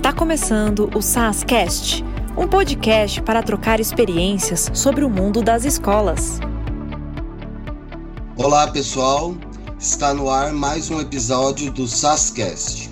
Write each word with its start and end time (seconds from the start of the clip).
Está 0.00 0.14
começando 0.14 0.90
o 0.96 1.02
SASCast, 1.02 2.02
um 2.34 2.48
podcast 2.48 3.20
para 3.20 3.42
trocar 3.42 3.80
experiências 3.80 4.70
sobre 4.72 5.04
o 5.04 5.10
mundo 5.10 5.42
das 5.42 5.66
escolas. 5.66 6.40
Olá, 8.34 8.66
pessoal. 8.68 9.36
Está 9.78 10.14
no 10.14 10.30
ar 10.30 10.54
mais 10.54 10.90
um 10.90 10.98
episódio 11.02 11.70
do 11.70 11.86
SASCast. 11.86 12.88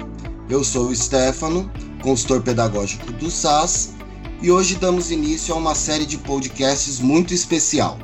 Eu 0.50 0.62
sou 0.62 0.89
o 0.89 0.94
Stefano, 0.94 1.72
consultor 2.02 2.43
pedagógico 2.43 3.11
do 3.12 3.30
SAS, 3.30 3.95
e 4.43 4.50
hoje 4.50 4.75
damos 4.75 5.11
início 5.11 5.54
a 5.54 5.56
uma 5.56 5.75
série 5.75 6.04
de 6.04 6.18
podcasts 6.18 7.00
muito 7.00 7.32
especial. 7.32 7.98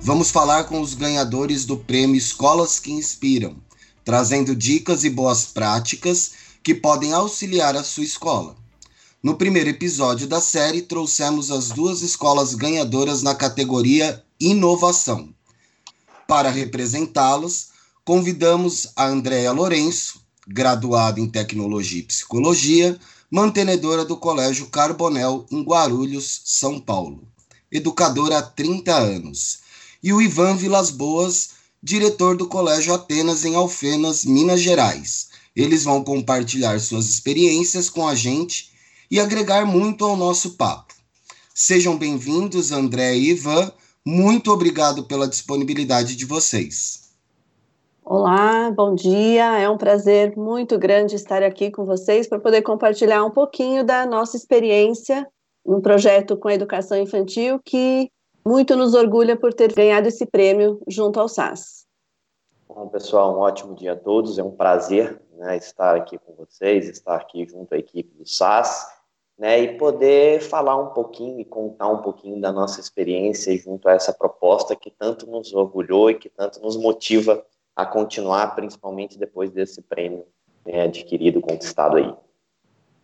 Vamos 0.00 0.30
falar 0.30 0.64
com 0.64 0.80
os 0.80 0.94
ganhadores 0.94 1.64
do 1.64 1.76
prêmio 1.76 2.14
Escolas 2.14 2.78
que 2.78 2.92
Inspiram, 2.92 3.56
trazendo 4.04 4.54
dicas 4.54 5.02
e 5.02 5.10
boas 5.10 5.46
práticas 5.46 6.49
que 6.62 6.74
podem 6.74 7.12
auxiliar 7.12 7.76
a 7.76 7.82
sua 7.82 8.04
escola. 8.04 8.56
No 9.22 9.36
primeiro 9.36 9.68
episódio 9.68 10.26
da 10.26 10.40
série, 10.40 10.82
trouxemos 10.82 11.50
as 11.50 11.68
duas 11.68 12.02
escolas 12.02 12.54
ganhadoras 12.54 13.22
na 13.22 13.34
categoria 13.34 14.22
Inovação. 14.38 15.34
Para 16.26 16.50
representá-los, 16.50 17.68
convidamos 18.04 18.88
a 18.96 19.06
Andréa 19.06 19.52
Lourenço, 19.52 20.20
graduada 20.46 21.20
em 21.20 21.28
Tecnologia 21.28 22.00
e 22.00 22.04
Psicologia, 22.04 22.98
mantenedora 23.30 24.04
do 24.04 24.16
Colégio 24.16 24.66
Carbonel 24.68 25.46
em 25.50 25.62
Guarulhos, 25.62 26.42
São 26.44 26.80
Paulo, 26.80 27.22
educadora 27.70 28.38
há 28.38 28.42
30 28.42 28.94
anos, 28.94 29.60
e 30.02 30.12
o 30.12 30.22
Ivan 30.22 30.56
Vilas 30.56 30.90
Boas, 30.90 31.50
diretor 31.82 32.36
do 32.36 32.46
Colégio 32.46 32.94
Atenas 32.94 33.44
em 33.44 33.54
Alfenas, 33.54 34.24
Minas 34.24 34.60
Gerais 34.60 35.30
eles 35.54 35.84
vão 35.84 36.02
compartilhar 36.04 36.78
suas 36.80 37.08
experiências 37.08 37.88
com 37.88 38.06
a 38.06 38.14
gente 38.14 38.70
e 39.10 39.18
agregar 39.18 39.66
muito 39.66 40.04
ao 40.04 40.16
nosso 40.16 40.56
papo. 40.56 40.94
Sejam 41.54 41.96
bem-vindos, 41.98 42.72
André 42.72 43.16
e 43.16 43.30
Ivan. 43.30 43.70
Muito 44.04 44.50
obrigado 44.50 45.04
pela 45.04 45.28
disponibilidade 45.28 46.16
de 46.16 46.24
vocês. 46.24 47.10
Olá, 48.04 48.70
bom 48.70 48.94
dia. 48.94 49.58
É 49.58 49.68
um 49.68 49.76
prazer 49.76 50.36
muito 50.36 50.78
grande 50.78 51.14
estar 51.14 51.42
aqui 51.42 51.70
com 51.70 51.84
vocês 51.84 52.26
para 52.26 52.40
poder 52.40 52.62
compartilhar 52.62 53.24
um 53.24 53.30
pouquinho 53.30 53.84
da 53.84 54.06
nossa 54.06 54.36
experiência 54.36 55.26
no 55.64 55.80
projeto 55.80 56.36
com 56.36 56.48
a 56.48 56.54
educação 56.54 57.00
infantil 57.00 57.60
que 57.64 58.10
muito 58.44 58.74
nos 58.74 58.94
orgulha 58.94 59.36
por 59.36 59.52
ter 59.52 59.72
ganhado 59.72 60.08
esse 60.08 60.24
prêmio 60.26 60.80
junto 60.88 61.20
ao 61.20 61.28
SAS. 61.28 61.79
Bom, 62.72 62.86
pessoal, 62.86 63.36
um 63.36 63.40
ótimo 63.40 63.74
dia 63.74 63.94
a 63.94 63.96
todos. 63.96 64.38
É 64.38 64.44
um 64.44 64.52
prazer 64.52 65.20
né, 65.36 65.56
estar 65.56 65.96
aqui 65.96 66.16
com 66.18 66.34
vocês, 66.36 66.88
estar 66.88 67.16
aqui 67.16 67.44
junto 67.44 67.74
à 67.74 67.78
equipe 67.78 68.16
do 68.16 68.24
SAS, 68.24 68.86
né, 69.36 69.60
e 69.60 69.76
poder 69.76 70.40
falar 70.40 70.76
um 70.76 70.94
pouquinho 70.94 71.40
e 71.40 71.44
contar 71.44 71.88
um 71.88 72.00
pouquinho 72.00 72.40
da 72.40 72.52
nossa 72.52 72.78
experiência 72.78 73.58
junto 73.58 73.88
a 73.88 73.94
essa 73.94 74.12
proposta 74.12 74.76
que 74.76 74.88
tanto 74.88 75.26
nos 75.26 75.52
orgulhou 75.52 76.10
e 76.10 76.14
que 76.14 76.28
tanto 76.28 76.60
nos 76.60 76.76
motiva 76.76 77.44
a 77.74 77.84
continuar, 77.84 78.54
principalmente 78.54 79.18
depois 79.18 79.50
desse 79.50 79.82
prêmio 79.82 80.24
né, 80.64 80.82
adquirido, 80.82 81.40
conquistado 81.40 81.96
aí. 81.96 82.14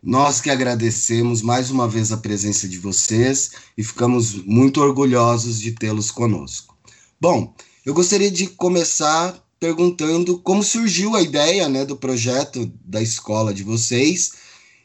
Nós 0.01 0.41
que 0.41 0.49
agradecemos 0.49 1.43
mais 1.43 1.73
uma 1.73 1.89
vez 1.89 2.13
a 2.13 2.19
presença 2.19 2.69
de 2.69 2.79
vocês 2.79 3.51
e 3.77 3.83
ficamos 3.83 4.45
muito 4.45 4.81
orgulhosos 4.81 5.61
de 5.61 5.73
tê-los 5.73 6.13
conosco. 6.13 6.79
Bom, 7.21 7.53
eu 7.85 7.93
gostaria 7.93 8.31
de 8.31 8.47
começar 8.47 9.45
perguntando 9.59 10.39
como 10.41 10.63
surgiu 10.63 11.17
a 11.17 11.23
ideia 11.23 11.69
né, 11.69 11.85
do 11.85 11.97
projeto 11.97 12.71
da 12.85 13.01
escola 13.01 13.53
de 13.55 13.63
vocês 13.63 14.33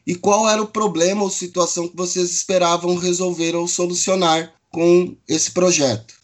e 0.06 0.16
qual 0.16 0.50
era 0.50 0.62
o 0.62 0.68
problema 0.68 1.24
ou 1.24 1.30
situação 1.30 1.88
que 1.88 1.96
vocês 1.96 2.32
esperavam 2.32 2.96
resolver 2.96 3.56
ou 3.56 3.68
solucionar 3.68 4.54
com 4.72 5.16
esse 5.28 5.52
projeto. 5.52 6.16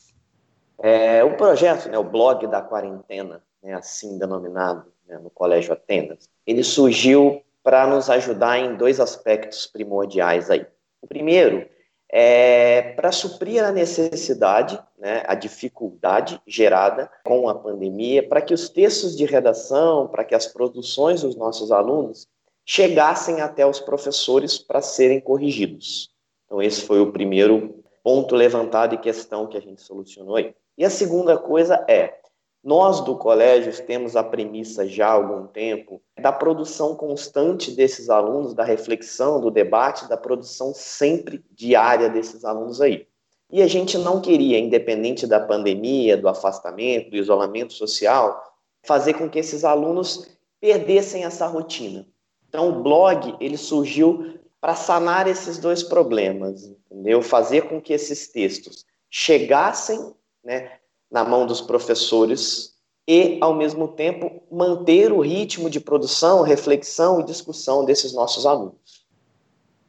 É, 0.79 1.23
o 1.23 1.35
projeto, 1.35 1.89
né, 1.89 1.97
o 1.97 2.03
blog 2.03 2.47
da 2.47 2.61
quarentena, 2.61 3.41
né, 3.61 3.73
assim 3.73 4.17
denominado 4.17 4.85
né, 5.07 5.17
no 5.17 5.29
Colégio 5.29 5.73
Atenas, 5.73 6.29
ele 6.45 6.63
surgiu 6.63 7.41
para 7.63 7.85
nos 7.85 8.09
ajudar 8.09 8.57
em 8.59 8.75
dois 8.75 8.99
aspectos 8.99 9.67
primordiais 9.67 10.49
aí. 10.49 10.65
O 11.01 11.07
primeiro 11.07 11.67
é, 12.09 12.93
para 12.93 13.11
suprir 13.11 13.63
a 13.63 13.71
necessidade, 13.71 14.79
né, 14.97 15.23
a 15.27 15.35
dificuldade 15.35 16.41
gerada 16.47 17.09
com 17.23 17.47
a 17.47 17.55
pandemia, 17.55 18.27
para 18.27 18.41
que 18.41 18.53
os 18.53 18.69
textos 18.69 19.15
de 19.15 19.25
redação, 19.25 20.07
para 20.07 20.23
que 20.23 20.33
as 20.33 20.47
produções 20.47 21.21
dos 21.21 21.35
nossos 21.35 21.71
alunos 21.71 22.27
chegassem 22.65 23.39
até 23.41 23.65
os 23.65 23.79
professores 23.79 24.57
para 24.57 24.81
serem 24.81 25.21
corrigidos. 25.21 26.09
Então, 26.45 26.61
esse 26.61 26.81
foi 26.81 26.99
o 26.99 27.11
primeiro 27.11 27.83
ponto 28.03 28.35
levantado 28.35 28.95
e 28.95 28.97
questão 28.97 29.47
que 29.47 29.57
a 29.57 29.61
gente 29.61 29.81
solucionou 29.81 30.35
aí. 30.35 30.55
E 30.77 30.83
a 30.83 30.89
segunda 30.89 31.37
coisa 31.37 31.85
é 31.87 32.17
nós 32.63 32.99
do 33.01 33.15
colégio 33.15 33.71
temos 33.85 34.17
a 34.17 34.23
premissa 34.23 34.85
já 34.85 35.07
há 35.07 35.11
algum 35.11 35.47
tempo 35.47 36.01
da 36.19 36.33
produção 36.33 36.95
constante 36.95 37.71
desses 37.71 38.09
alunos, 38.09 38.53
da 38.53 38.63
reflexão, 38.63 39.39
do 39.39 39.49
debate, 39.49 40.09
da 40.09 40.17
produção 40.17 40.73
sempre 40.73 41.41
diária 41.51 42.09
desses 42.09 42.43
alunos 42.43 42.81
aí. 42.81 43.07
E 43.51 43.61
a 43.61 43.67
gente 43.67 43.97
não 43.97 44.19
queria, 44.19 44.59
independente 44.59 45.25
da 45.25 45.39
pandemia, 45.39 46.17
do 46.17 46.27
afastamento, 46.27 47.11
do 47.11 47.17
isolamento 47.17 47.73
social, 47.73 48.43
fazer 48.83 49.13
com 49.13 49.29
que 49.29 49.39
esses 49.39 49.63
alunos 49.63 50.27
perdessem 50.59 51.23
essa 51.23 51.47
rotina. 51.47 52.05
Então, 52.49 52.69
o 52.69 52.83
blog 52.83 53.35
ele 53.39 53.57
surgiu 53.57 54.37
para 54.59 54.75
sanar 54.75 55.27
esses 55.27 55.57
dois 55.57 55.83
problemas, 55.83 56.63
entendeu? 56.65 57.21
Fazer 57.21 57.69
com 57.69 57.81
que 57.81 57.93
esses 57.93 58.27
textos 58.27 58.85
chegassem, 59.09 60.13
né, 60.43 60.71
na 61.09 61.23
mão 61.23 61.45
dos 61.45 61.61
professores 61.61 62.75
e, 63.07 63.37
ao 63.39 63.53
mesmo 63.53 63.87
tempo, 63.87 64.43
manter 64.51 65.11
o 65.11 65.21
ritmo 65.21 65.69
de 65.69 65.79
produção, 65.79 66.41
reflexão 66.41 67.21
e 67.21 67.25
discussão 67.25 67.85
desses 67.85 68.13
nossos 68.13 68.45
alunos. 68.45 69.05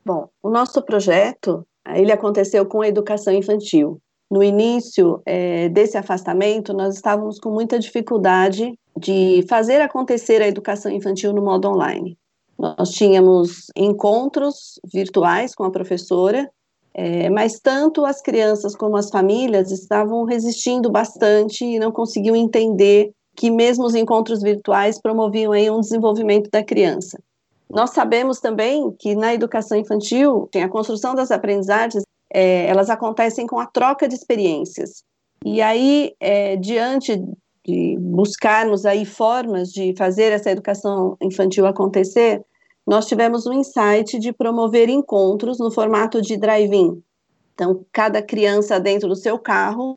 Bom, 0.05 0.29
o 0.43 0.49
nosso 0.49 0.81
projeto 0.83 1.67
ele 1.95 2.13
aconteceu 2.13 2.67
com 2.67 2.83
a 2.83 2.89
educação 2.89 3.33
infantil. 3.33 3.99
No 4.31 4.43
início 4.43 5.23
é, 5.25 5.69
desse 5.69 5.97
afastamento, 5.97 6.75
nós 6.75 6.97
estávamos 6.97 7.39
com 7.39 7.51
muita 7.51 7.79
dificuldade 7.79 8.75
de 8.99 9.45
fazer 9.49 9.81
acontecer 9.81 10.43
a 10.43 10.49
educação 10.49 10.93
infantil 10.93 11.33
no 11.33 11.43
modo 11.43 11.69
online. 11.69 12.17
Nós 12.59 12.91
tínhamos 12.91 13.67
encontros 13.77 14.81
virtuais 14.93 15.55
com 15.55 15.65
a 15.65 15.71
professora 15.71 16.51
é, 17.01 17.31
mas 17.31 17.61
tanto 17.61 18.05
as 18.05 18.21
crianças 18.21 18.75
como 18.75 18.97
as 18.97 19.09
famílias 19.09 19.71
estavam 19.71 20.25
resistindo 20.25 20.91
bastante 20.91 21.65
e 21.65 21.79
não 21.79 21.93
conseguiam 21.93 22.35
entender 22.35 23.13
que 23.37 23.53
mesmo 23.53 23.85
os 23.85 23.95
encontros 23.95 24.43
virtuais 24.43 25.01
promoviam 25.01 25.53
aí 25.53 25.71
um 25.71 25.79
desenvolvimento 25.79 26.51
da 26.51 26.65
criança. 26.65 27.23
Nós 27.71 27.91
sabemos 27.91 28.41
também 28.41 28.91
que 28.99 29.15
na 29.15 29.35
educação 29.35 29.77
infantil, 29.79 30.49
a 30.55 30.69
construção 30.69 31.15
das 31.15 31.31
aprendizagens, 31.31 32.03
é, 32.33 32.67
elas 32.67 32.89
acontecem 32.91 33.47
com 33.47 33.59
a 33.59 33.67
troca 33.67 34.09
de 34.09 34.15
experiências. 34.15 35.03
E 35.45 35.61
aí, 35.61 36.15
é, 36.19 36.57
diante 36.57 37.23
de 37.65 37.97
buscarmos 38.01 38.87
aí 38.87 39.05
formas 39.05 39.71
de 39.71 39.95
fazer 39.97 40.33
essa 40.33 40.51
educação 40.51 41.17
infantil 41.21 41.67
acontecer, 41.67 42.43
nós 42.87 43.07
tivemos 43.07 43.47
um 43.47 43.53
insight 43.53 44.19
de 44.19 44.33
promover 44.33 44.89
encontros 44.89 45.59
no 45.59 45.71
formato 45.71 46.23
de 46.23 46.39
drive-in. 46.39 47.03
Então, 47.55 47.85
cada 47.93 48.23
criança 48.23 48.81
dentro 48.81 49.09
do 49.09 49.17
seu 49.17 49.39
carro 49.39 49.95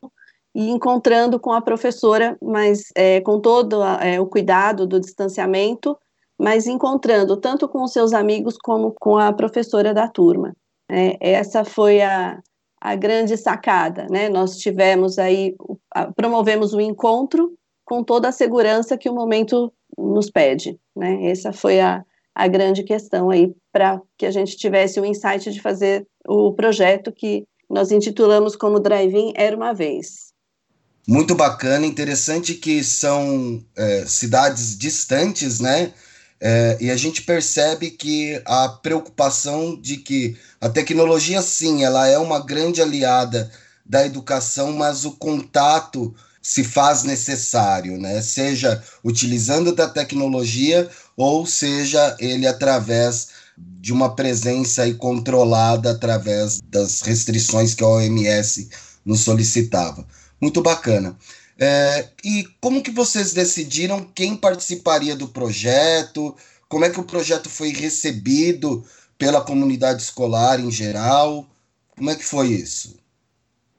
e 0.54 0.68
encontrando 0.68 1.40
com 1.40 1.52
a 1.52 1.62
professora, 1.62 2.36
mas 2.42 2.84
é, 2.94 3.20
com 3.22 3.40
todo 3.40 3.82
é, 3.82 4.20
o 4.20 4.26
cuidado 4.26 4.86
do 4.86 5.00
distanciamento, 5.00 5.96
mas 6.42 6.66
encontrando 6.66 7.36
tanto 7.36 7.68
com 7.68 7.84
os 7.84 7.92
seus 7.92 8.12
amigos 8.12 8.58
como 8.60 8.92
com 8.98 9.16
a 9.16 9.32
professora 9.32 9.94
da 9.94 10.08
turma. 10.08 10.52
É, 10.90 11.16
essa 11.20 11.64
foi 11.64 12.02
a, 12.02 12.42
a 12.80 12.96
grande 12.96 13.36
sacada, 13.36 14.08
né? 14.10 14.28
Nós 14.28 14.58
tivemos 14.58 15.20
aí, 15.20 15.54
promovemos 16.16 16.74
o 16.74 16.80
encontro 16.80 17.52
com 17.84 18.02
toda 18.02 18.28
a 18.28 18.32
segurança 18.32 18.98
que 18.98 19.08
o 19.08 19.14
momento 19.14 19.72
nos 19.96 20.30
pede, 20.30 20.76
né? 20.96 21.30
Essa 21.30 21.52
foi 21.52 21.78
a, 21.80 22.04
a 22.34 22.48
grande 22.48 22.82
questão 22.82 23.30
aí 23.30 23.54
para 23.72 24.02
que 24.18 24.26
a 24.26 24.32
gente 24.32 24.56
tivesse 24.56 24.98
o 24.98 25.06
insight 25.06 25.48
de 25.52 25.62
fazer 25.62 26.04
o 26.26 26.52
projeto 26.52 27.12
que 27.12 27.44
nós 27.70 27.92
intitulamos 27.92 28.56
como 28.56 28.80
Drive-In 28.80 29.32
Era 29.36 29.56
Uma 29.56 29.72
Vez. 29.72 30.32
Muito 31.06 31.36
bacana, 31.36 31.86
interessante 31.86 32.54
que 32.54 32.82
são 32.82 33.64
é, 33.76 34.04
cidades 34.06 34.76
distantes, 34.76 35.60
né? 35.60 35.92
É, 36.44 36.76
e 36.80 36.90
a 36.90 36.96
gente 36.96 37.22
percebe 37.22 37.88
que 37.88 38.42
a 38.44 38.68
preocupação 38.68 39.80
de 39.80 39.96
que 39.96 40.36
a 40.60 40.68
tecnologia, 40.68 41.40
sim, 41.40 41.84
ela 41.84 42.08
é 42.08 42.18
uma 42.18 42.40
grande 42.40 42.82
aliada 42.82 43.48
da 43.86 44.04
educação, 44.04 44.72
mas 44.72 45.04
o 45.04 45.12
contato 45.12 46.12
se 46.42 46.64
faz 46.64 47.04
necessário, 47.04 47.96
né? 47.96 48.20
Seja 48.20 48.82
utilizando 49.04 49.72
da 49.72 49.88
tecnologia 49.88 50.90
ou 51.16 51.46
seja 51.46 52.16
ele 52.18 52.48
através 52.48 53.28
de 53.56 53.92
uma 53.92 54.16
presença 54.16 54.82
aí 54.82 54.94
controlada 54.94 55.92
através 55.92 56.60
das 56.68 57.02
restrições 57.02 57.72
que 57.72 57.84
a 57.84 57.88
OMS 57.88 58.68
nos 59.04 59.20
solicitava. 59.20 60.04
Muito 60.42 60.60
bacana. 60.60 61.16
É, 61.56 62.08
e 62.24 62.44
como 62.60 62.82
que 62.82 62.90
vocês 62.90 63.32
decidiram 63.32 64.04
quem 64.12 64.34
participaria 64.36 65.14
do 65.14 65.28
projeto? 65.28 66.34
Como 66.68 66.84
é 66.84 66.90
que 66.90 66.98
o 66.98 67.04
projeto 67.04 67.48
foi 67.48 67.68
recebido 67.68 68.84
pela 69.16 69.40
comunidade 69.40 70.02
escolar 70.02 70.58
em 70.58 70.70
geral? 70.70 71.46
Como 71.96 72.10
é 72.10 72.16
que 72.16 72.24
foi 72.24 72.48
isso? 72.48 72.96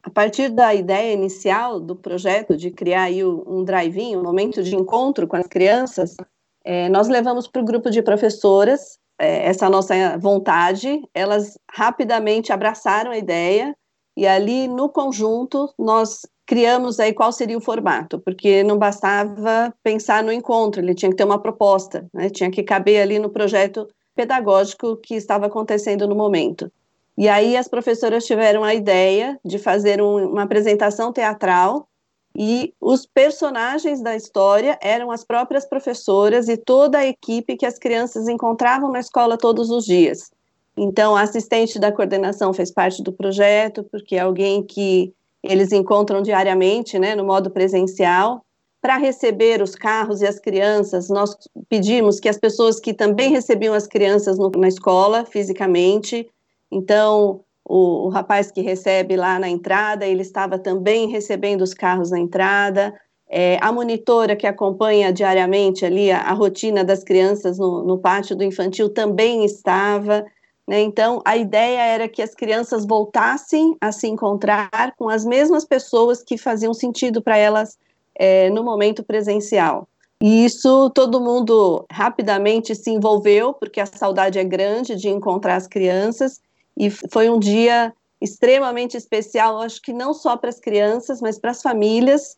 A 0.03 0.09
partir 0.09 0.49
da 0.49 0.73
ideia 0.73 1.13
inicial 1.13 1.79
do 1.79 1.95
projeto 1.95 2.55
de 2.55 2.71
criar 2.71 3.09
um 3.11 3.65
drive-in, 3.65 4.15
um 4.15 4.23
momento 4.23 4.63
de 4.63 4.75
encontro 4.75 5.27
com 5.27 5.35
as 5.35 5.47
crianças, 5.47 6.15
é, 6.63 6.87
nós 6.87 7.09
levamos 7.09 7.47
para 7.47 7.61
o 7.61 7.65
grupo 7.65 7.89
de 7.89 8.01
professoras 8.01 8.97
é, 9.19 9.47
essa 9.47 9.69
nossa 9.69 10.17
vontade, 10.17 11.01
elas 11.13 11.57
rapidamente 11.71 12.51
abraçaram 12.51 13.11
a 13.11 13.17
ideia 13.17 13.75
e 14.15 14.27
ali 14.27 14.67
no 14.67 14.89
conjunto 14.89 15.73
nós 15.77 16.21
criamos 16.45 16.99
aí 16.99 17.13
qual 17.13 17.31
seria 17.31 17.57
o 17.57 17.61
formato, 17.61 18.19
porque 18.19 18.63
não 18.63 18.77
bastava 18.77 19.73
pensar 19.81 20.23
no 20.23 20.31
encontro, 20.31 20.81
ele 20.81 20.93
tinha 20.93 21.09
que 21.09 21.17
ter 21.17 21.23
uma 21.23 21.39
proposta, 21.39 22.05
né? 22.13 22.29
tinha 22.29 22.51
que 22.51 22.63
caber 22.63 23.01
ali 23.01 23.19
no 23.19 23.29
projeto 23.29 23.87
pedagógico 24.15 24.97
que 24.97 25.15
estava 25.15 25.47
acontecendo 25.47 26.07
no 26.07 26.15
momento. 26.15 26.71
E 27.17 27.29
aí 27.29 27.55
as 27.55 27.67
professoras 27.67 28.25
tiveram 28.25 28.63
a 28.63 28.73
ideia 28.73 29.39
de 29.45 29.57
fazer 29.59 30.01
um, 30.01 30.31
uma 30.31 30.43
apresentação 30.43 31.13
teatral 31.13 31.87
e 32.35 32.73
os 32.81 33.05
personagens 33.05 34.01
da 34.01 34.15
história 34.15 34.77
eram 34.81 35.11
as 35.11 35.23
próprias 35.23 35.65
professoras 35.65 36.49
e 36.49 36.57
toda 36.57 36.97
a 36.97 37.05
equipe 37.05 37.55
que 37.55 37.65
as 37.65 37.77
crianças 37.77 38.27
encontravam 38.27 38.91
na 38.91 38.99
escola 38.99 39.37
todos 39.37 39.69
os 39.69 39.85
dias. 39.85 40.31
Então, 40.75 41.15
a 41.15 41.21
assistente 41.21 41.77
da 41.77 41.91
coordenação 41.91 42.51
fez 42.51 42.71
parte 42.71 43.03
do 43.03 43.13
projeto, 43.13 43.83
porque 43.83 44.17
alguém 44.17 44.63
que 44.63 45.13
eles 45.43 45.71
encontram 45.71 46.21
diariamente, 46.21 46.97
né, 46.97 47.15
no 47.15 47.25
modo 47.25 47.51
presencial. 47.51 48.43
Para 48.81 48.97
receber 48.97 49.61
os 49.61 49.75
carros 49.75 50.21
e 50.21 50.27
as 50.27 50.39
crianças, 50.39 51.09
nós 51.09 51.35
pedimos 51.69 52.19
que 52.19 52.29
as 52.29 52.37
pessoas 52.37 52.79
que 52.79 52.93
também 52.93 53.29
recebiam 53.29 53.73
as 53.73 53.87
crianças 53.87 54.37
no, 54.37 54.49
na 54.57 54.67
escola, 54.67 55.25
fisicamente, 55.25 56.29
então, 56.73 57.41
o, 57.63 58.07
o, 58.07 58.09
rapaz 58.09 58.51
que 58.51 58.61
recebe 58.61 59.15
lá 59.15 59.37
na 59.37 59.47
entrada, 59.47 60.05
ele 60.05 60.21
estava 60.21 60.57
também 60.57 61.07
recebendo 61.07 61.61
os 61.61 61.73
carros 61.73 62.09
na 62.09 62.19
entrada. 62.19 62.93
É, 63.29 63.57
a 63.61 63.71
monitora 63.71 64.35
que 64.35 64.47
acompanha 64.47 65.13
diariamente 65.13 65.85
ali 65.85 66.11
a, 66.11 66.21
a 66.21 66.33
rotina 66.33 66.83
das 66.83 67.03
crianças 67.03 67.57
no, 67.57 67.83
no, 67.83 67.99
pátio 67.99 68.35
do 68.35 68.43
infantil 68.43 68.89
também 68.89 69.45
estava. 69.45 70.25
Né? 70.67 70.81
Então, 70.81 71.21
a 71.25 71.35
ideia 71.35 71.81
era 71.81 72.07
que 72.07 72.21
as 72.21 72.33
crianças 72.33 72.85
voltassem 72.85 73.75
a 73.81 73.91
se 73.91 74.07
encontrar 74.07 74.93
com 74.97 75.09
as 75.09 75.25
mesmas 75.25 75.65
pessoas 75.65 76.23
que 76.23 76.37
faziam 76.37 76.73
sentido 76.73 77.21
para 77.21 77.37
elas 77.37 77.77
é, 78.15 78.49
no 78.49 78.63
momento 78.63 79.03
presencial. 79.03 79.87
E 80.21 80.45
isso 80.45 80.89
todo 80.91 81.19
mundo 81.19 81.85
rapidamente 81.91 82.73
se 82.75 82.89
envolveu, 82.89 83.53
porque 83.53 83.81
a 83.81 83.85
saudade 83.85 84.39
é 84.39 84.43
grande 84.43 84.95
de 84.95 85.09
encontrar 85.09 85.57
as 85.57 85.67
crianças 85.67 86.39
e 86.77 86.89
foi 86.89 87.29
um 87.29 87.37
dia 87.37 87.93
extremamente 88.21 88.95
especial, 88.95 89.59
acho 89.59 89.81
que 89.81 89.91
não 89.91 90.13
só 90.13 90.37
para 90.37 90.49
as 90.49 90.59
crianças, 90.59 91.19
mas 91.19 91.37
para 91.37 91.51
as 91.51 91.61
famílias. 91.61 92.37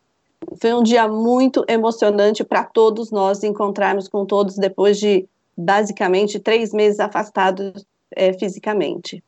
Foi 0.60 0.74
um 0.74 0.82
dia 0.82 1.06
muito 1.06 1.64
emocionante 1.68 2.42
para 2.42 2.64
todos 2.64 3.12
nós 3.12 3.44
encontrarmos 3.44 4.08
com 4.08 4.26
todos 4.26 4.56
depois 4.56 4.98
de 4.98 5.28
basicamente 5.56 6.40
três 6.40 6.72
meses 6.72 6.98
afastados 6.98 7.86
é, 8.14 8.32
fisicamente. 8.32 9.22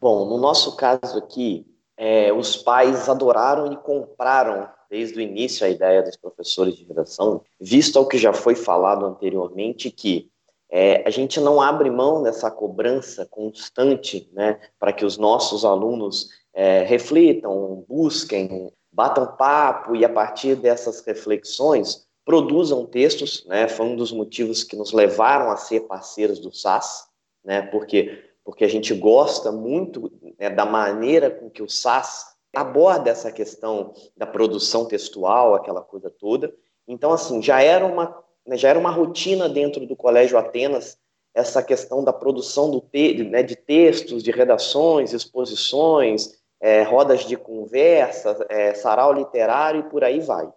Bom, 0.00 0.26
no 0.26 0.38
nosso 0.38 0.76
caso 0.76 1.18
aqui, 1.18 1.66
é, 1.96 2.32
os 2.32 2.56
pais 2.56 3.08
adoraram 3.08 3.72
e 3.72 3.76
compraram 3.76 4.68
desde 4.90 5.18
o 5.18 5.20
início 5.20 5.66
a 5.66 5.70
ideia 5.70 6.02
dos 6.02 6.16
professores 6.16 6.76
de 6.76 6.84
redação, 6.84 7.42
visto 7.60 7.98
ao 7.98 8.06
que 8.06 8.18
já 8.18 8.32
foi 8.32 8.54
falado 8.54 9.04
anteriormente, 9.04 9.90
que 9.90 10.30
é, 10.70 11.02
a 11.06 11.10
gente 11.10 11.40
não 11.40 11.60
abre 11.60 11.90
mão 11.90 12.22
dessa 12.22 12.50
cobrança 12.50 13.26
constante, 13.26 14.28
né, 14.32 14.60
para 14.78 14.92
que 14.92 15.04
os 15.04 15.16
nossos 15.16 15.64
alunos 15.64 16.28
é, 16.52 16.82
reflitam, 16.82 17.84
busquem, 17.88 18.72
batam 18.92 19.36
papo 19.36 19.96
e 19.96 20.04
a 20.04 20.08
partir 20.08 20.56
dessas 20.56 21.00
reflexões 21.00 22.06
produzam 22.24 22.86
textos, 22.86 23.44
né, 23.46 23.68
foi 23.68 23.86
um 23.86 23.96
dos 23.96 24.12
motivos 24.12 24.64
que 24.64 24.76
nos 24.76 24.92
levaram 24.92 25.50
a 25.50 25.56
ser 25.56 25.80
parceiros 25.80 26.38
do 26.38 26.52
SAS, 26.52 27.06
né, 27.44 27.62
porque 27.62 28.22
porque 28.44 28.64
a 28.64 28.68
gente 28.68 28.92
gosta 28.92 29.50
muito 29.50 30.12
né, 30.38 30.50
da 30.50 30.66
maneira 30.66 31.30
com 31.30 31.48
que 31.48 31.62
o 31.62 31.68
SAS 31.68 32.36
aborda 32.54 33.10
essa 33.10 33.32
questão 33.32 33.94
da 34.14 34.26
produção 34.26 34.84
textual, 34.84 35.54
aquela 35.54 35.80
coisa 35.80 36.10
toda. 36.10 36.54
Então, 36.86 37.10
assim, 37.10 37.42
já 37.42 37.62
era 37.62 37.86
uma 37.86 38.22
né, 38.46 38.56
já 38.56 38.68
era 38.68 38.78
uma 38.78 38.90
rotina 38.90 39.48
dentro 39.48 39.86
do 39.86 39.96
Colégio 39.96 40.36
Atenas 40.36 40.98
essa 41.34 41.62
questão 41.62 42.04
da 42.04 42.12
produção 42.12 42.70
do 42.70 42.80
te, 42.80 43.24
né, 43.24 43.42
de 43.42 43.56
textos, 43.56 44.22
de 44.22 44.30
redações, 44.30 45.12
exposições, 45.12 46.38
é, 46.60 46.82
rodas 46.82 47.24
de 47.24 47.36
conversa, 47.36 48.46
é, 48.48 48.72
sarau 48.72 49.12
literário 49.12 49.80
e 49.80 49.90
por 49.90 50.04
aí 50.04 50.20
vai. 50.20 50.48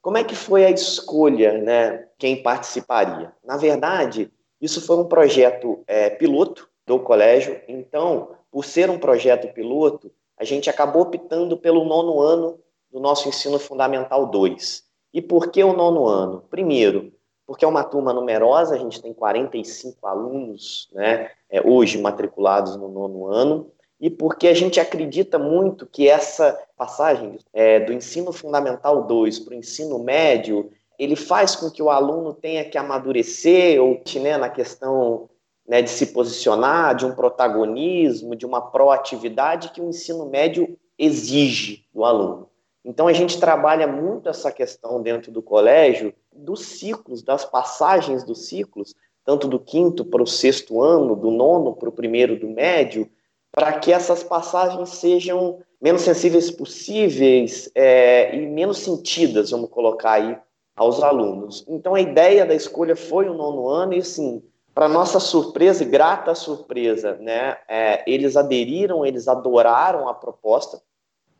Como 0.00 0.16
é 0.16 0.24
que 0.24 0.34
foi 0.34 0.64
a 0.64 0.70
escolha, 0.70 1.58
né, 1.58 2.08
quem 2.18 2.42
participaria? 2.42 3.32
Na 3.44 3.56
verdade, 3.56 4.32
isso 4.62 4.80
foi 4.80 4.96
um 4.96 5.04
projeto 5.04 5.82
é, 5.88 6.08
piloto 6.08 6.68
do 6.86 7.00
colégio, 7.00 7.60
então, 7.66 8.30
por 8.50 8.64
ser 8.64 8.88
um 8.88 8.98
projeto 8.98 9.52
piloto, 9.52 10.10
a 10.38 10.44
gente 10.44 10.70
acabou 10.70 11.02
optando 11.02 11.56
pelo 11.56 11.84
nono 11.84 12.20
ano 12.20 12.58
do 12.90 13.00
nosso 13.00 13.28
ensino 13.28 13.58
fundamental 13.58 14.26
2. 14.26 14.84
E 15.12 15.20
por 15.20 15.50
que 15.50 15.62
o 15.64 15.72
nono 15.72 16.06
ano? 16.06 16.44
Primeiro, 16.48 17.12
porque 17.46 17.64
é 17.64 17.68
uma 17.68 17.84
turma 17.84 18.12
numerosa, 18.12 18.74
a 18.74 18.78
gente 18.78 19.02
tem 19.02 19.12
45 19.12 20.06
alunos 20.06 20.88
né, 20.92 21.30
é, 21.50 21.60
hoje 21.60 22.00
matriculados 22.00 22.76
no 22.76 22.88
nono 22.88 23.26
ano, 23.26 23.70
e 24.00 24.10
porque 24.10 24.48
a 24.48 24.54
gente 24.54 24.80
acredita 24.80 25.38
muito 25.38 25.86
que 25.86 26.08
essa 26.08 26.58
passagem 26.76 27.38
é, 27.52 27.78
do 27.78 27.92
ensino 27.92 28.32
fundamental 28.32 29.04
2 29.04 29.38
para 29.40 29.52
o 29.52 29.56
ensino 29.56 29.98
médio, 29.98 30.70
ele 31.02 31.16
faz 31.16 31.56
com 31.56 31.70
que 31.70 31.82
o 31.82 31.90
aluno 31.90 32.32
tenha 32.32 32.64
que 32.64 32.78
amadurecer, 32.78 33.82
ou 33.82 34.00
né, 34.20 34.36
na 34.36 34.48
questão 34.48 35.28
né, 35.66 35.82
de 35.82 35.90
se 35.90 36.06
posicionar, 36.06 36.94
de 36.94 37.04
um 37.04 37.14
protagonismo, 37.14 38.36
de 38.36 38.46
uma 38.46 38.60
proatividade 38.60 39.70
que 39.70 39.80
o 39.80 39.88
ensino 39.88 40.26
médio 40.26 40.78
exige 40.98 41.84
do 41.92 42.04
aluno. 42.04 42.48
Então 42.84 43.08
a 43.08 43.12
gente 43.12 43.40
trabalha 43.40 43.86
muito 43.86 44.28
essa 44.28 44.52
questão 44.52 45.02
dentro 45.02 45.32
do 45.32 45.42
colégio 45.42 46.14
dos 46.32 46.64
ciclos, 46.64 47.22
das 47.22 47.44
passagens 47.44 48.24
dos 48.24 48.46
ciclos, 48.46 48.94
tanto 49.24 49.48
do 49.48 49.58
quinto 49.58 50.04
para 50.04 50.22
o 50.22 50.26
sexto 50.26 50.80
ano, 50.80 51.16
do 51.16 51.30
nono 51.30 51.74
para 51.74 51.88
o 51.88 51.92
primeiro 51.92 52.38
do 52.38 52.48
médio, 52.48 53.08
para 53.52 53.72
que 53.72 53.92
essas 53.92 54.22
passagens 54.22 54.88
sejam 54.90 55.60
menos 55.80 56.02
sensíveis 56.02 56.50
possíveis 56.50 57.70
é, 57.74 58.34
e 58.36 58.46
menos 58.46 58.78
sentidas, 58.78 59.50
vamos 59.50 59.68
colocar 59.68 60.12
aí, 60.12 60.36
aos 60.82 61.02
alunos. 61.02 61.64
Então 61.68 61.94
a 61.94 62.00
ideia 62.00 62.44
da 62.44 62.54
escolha 62.54 62.96
foi 62.96 63.28
o 63.28 63.34
nono 63.34 63.68
ano 63.68 63.94
e, 63.94 63.98
assim, 63.98 64.42
para 64.74 64.88
nossa 64.88 65.20
surpresa 65.20 65.82
e 65.82 65.86
grata 65.86 66.34
surpresa, 66.34 67.16
né, 67.20 67.58
é, 67.68 68.02
eles 68.06 68.36
aderiram, 68.36 69.04
eles 69.04 69.28
adoraram 69.28 70.08
a 70.08 70.14
proposta. 70.14 70.80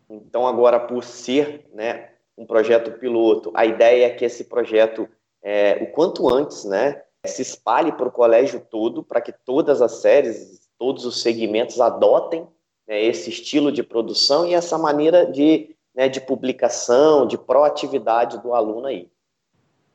Então 0.08 0.46
agora, 0.46 0.78
por 0.78 1.02
ser, 1.02 1.66
né, 1.72 2.10
um 2.36 2.46
projeto 2.46 2.92
piloto. 2.98 3.50
A 3.54 3.64
ideia 3.64 4.06
é 4.06 4.10
que 4.10 4.24
esse 4.24 4.44
projeto, 4.44 5.08
é, 5.42 5.82
o 5.82 5.92
quanto 5.92 6.28
antes, 6.28 6.64
né, 6.64 7.02
se 7.26 7.42
espalhe 7.42 7.92
para 7.92 8.08
o 8.08 8.12
colégio 8.12 8.60
todo, 8.70 9.02
para 9.02 9.20
que 9.20 9.32
todas 9.32 9.80
as 9.80 9.92
séries, 9.92 10.68
todos 10.78 11.04
os 11.04 11.22
segmentos 11.22 11.80
adotem 11.80 12.46
né, 12.86 13.02
esse 13.02 13.30
estilo 13.30 13.70
de 13.70 13.82
produção 13.82 14.46
e 14.46 14.54
essa 14.54 14.76
maneira 14.76 15.24
de, 15.24 15.74
né, 15.94 16.08
de 16.08 16.20
publicação, 16.20 17.26
de 17.26 17.38
proatividade 17.38 18.42
do 18.42 18.54
aluno 18.54 18.86
aí. 18.86 19.11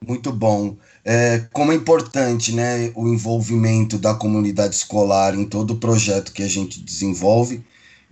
Muito 0.07 0.31
bom. 0.31 0.77
É, 1.03 1.39
como 1.51 1.73
é 1.73 1.75
importante 1.75 2.53
né, 2.53 2.93
o 2.95 3.07
envolvimento 3.09 3.97
da 3.97 4.15
comunidade 4.15 4.73
escolar 4.73 5.35
em 5.35 5.43
todo 5.43 5.71
o 5.71 5.79
projeto 5.79 6.31
que 6.31 6.43
a 6.43 6.47
gente 6.47 6.79
desenvolve. 6.79 7.61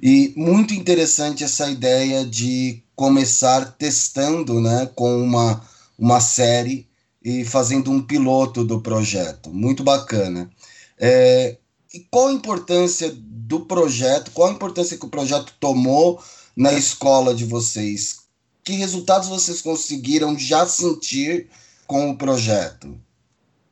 E 0.01 0.33
muito 0.35 0.73
interessante 0.73 1.43
essa 1.45 1.69
ideia 1.69 2.25
de 2.25 2.83
começar 2.97 3.77
testando 3.77 4.59
né, 4.59 4.89
com 4.93 5.23
uma, 5.23 5.61
uma 5.97 6.19
série 6.19 6.85
e 7.23 7.45
fazendo 7.45 7.89
um 7.89 8.01
piloto 8.01 8.65
do 8.65 8.81
projeto. 8.81 9.49
Muito 9.49 9.81
bacana. 9.81 10.49
É, 10.99 11.55
e 11.93 12.01
qual 12.11 12.27
a 12.27 12.33
importância 12.33 13.09
do 13.17 13.61
projeto? 13.61 14.31
Qual 14.31 14.49
a 14.49 14.53
importância 14.53 14.97
que 14.97 15.05
o 15.05 15.09
projeto 15.09 15.53
tomou 15.61 16.21
na 16.57 16.73
escola 16.73 17.33
de 17.33 17.45
vocês? 17.45 18.25
que 18.65 18.73
resultados 18.73 19.29
vocês 19.29 19.61
conseguiram 19.61 20.37
já 20.37 20.65
sentir 20.65 21.47
com 21.87 22.09
o 22.09 22.17
projeto? 22.17 22.97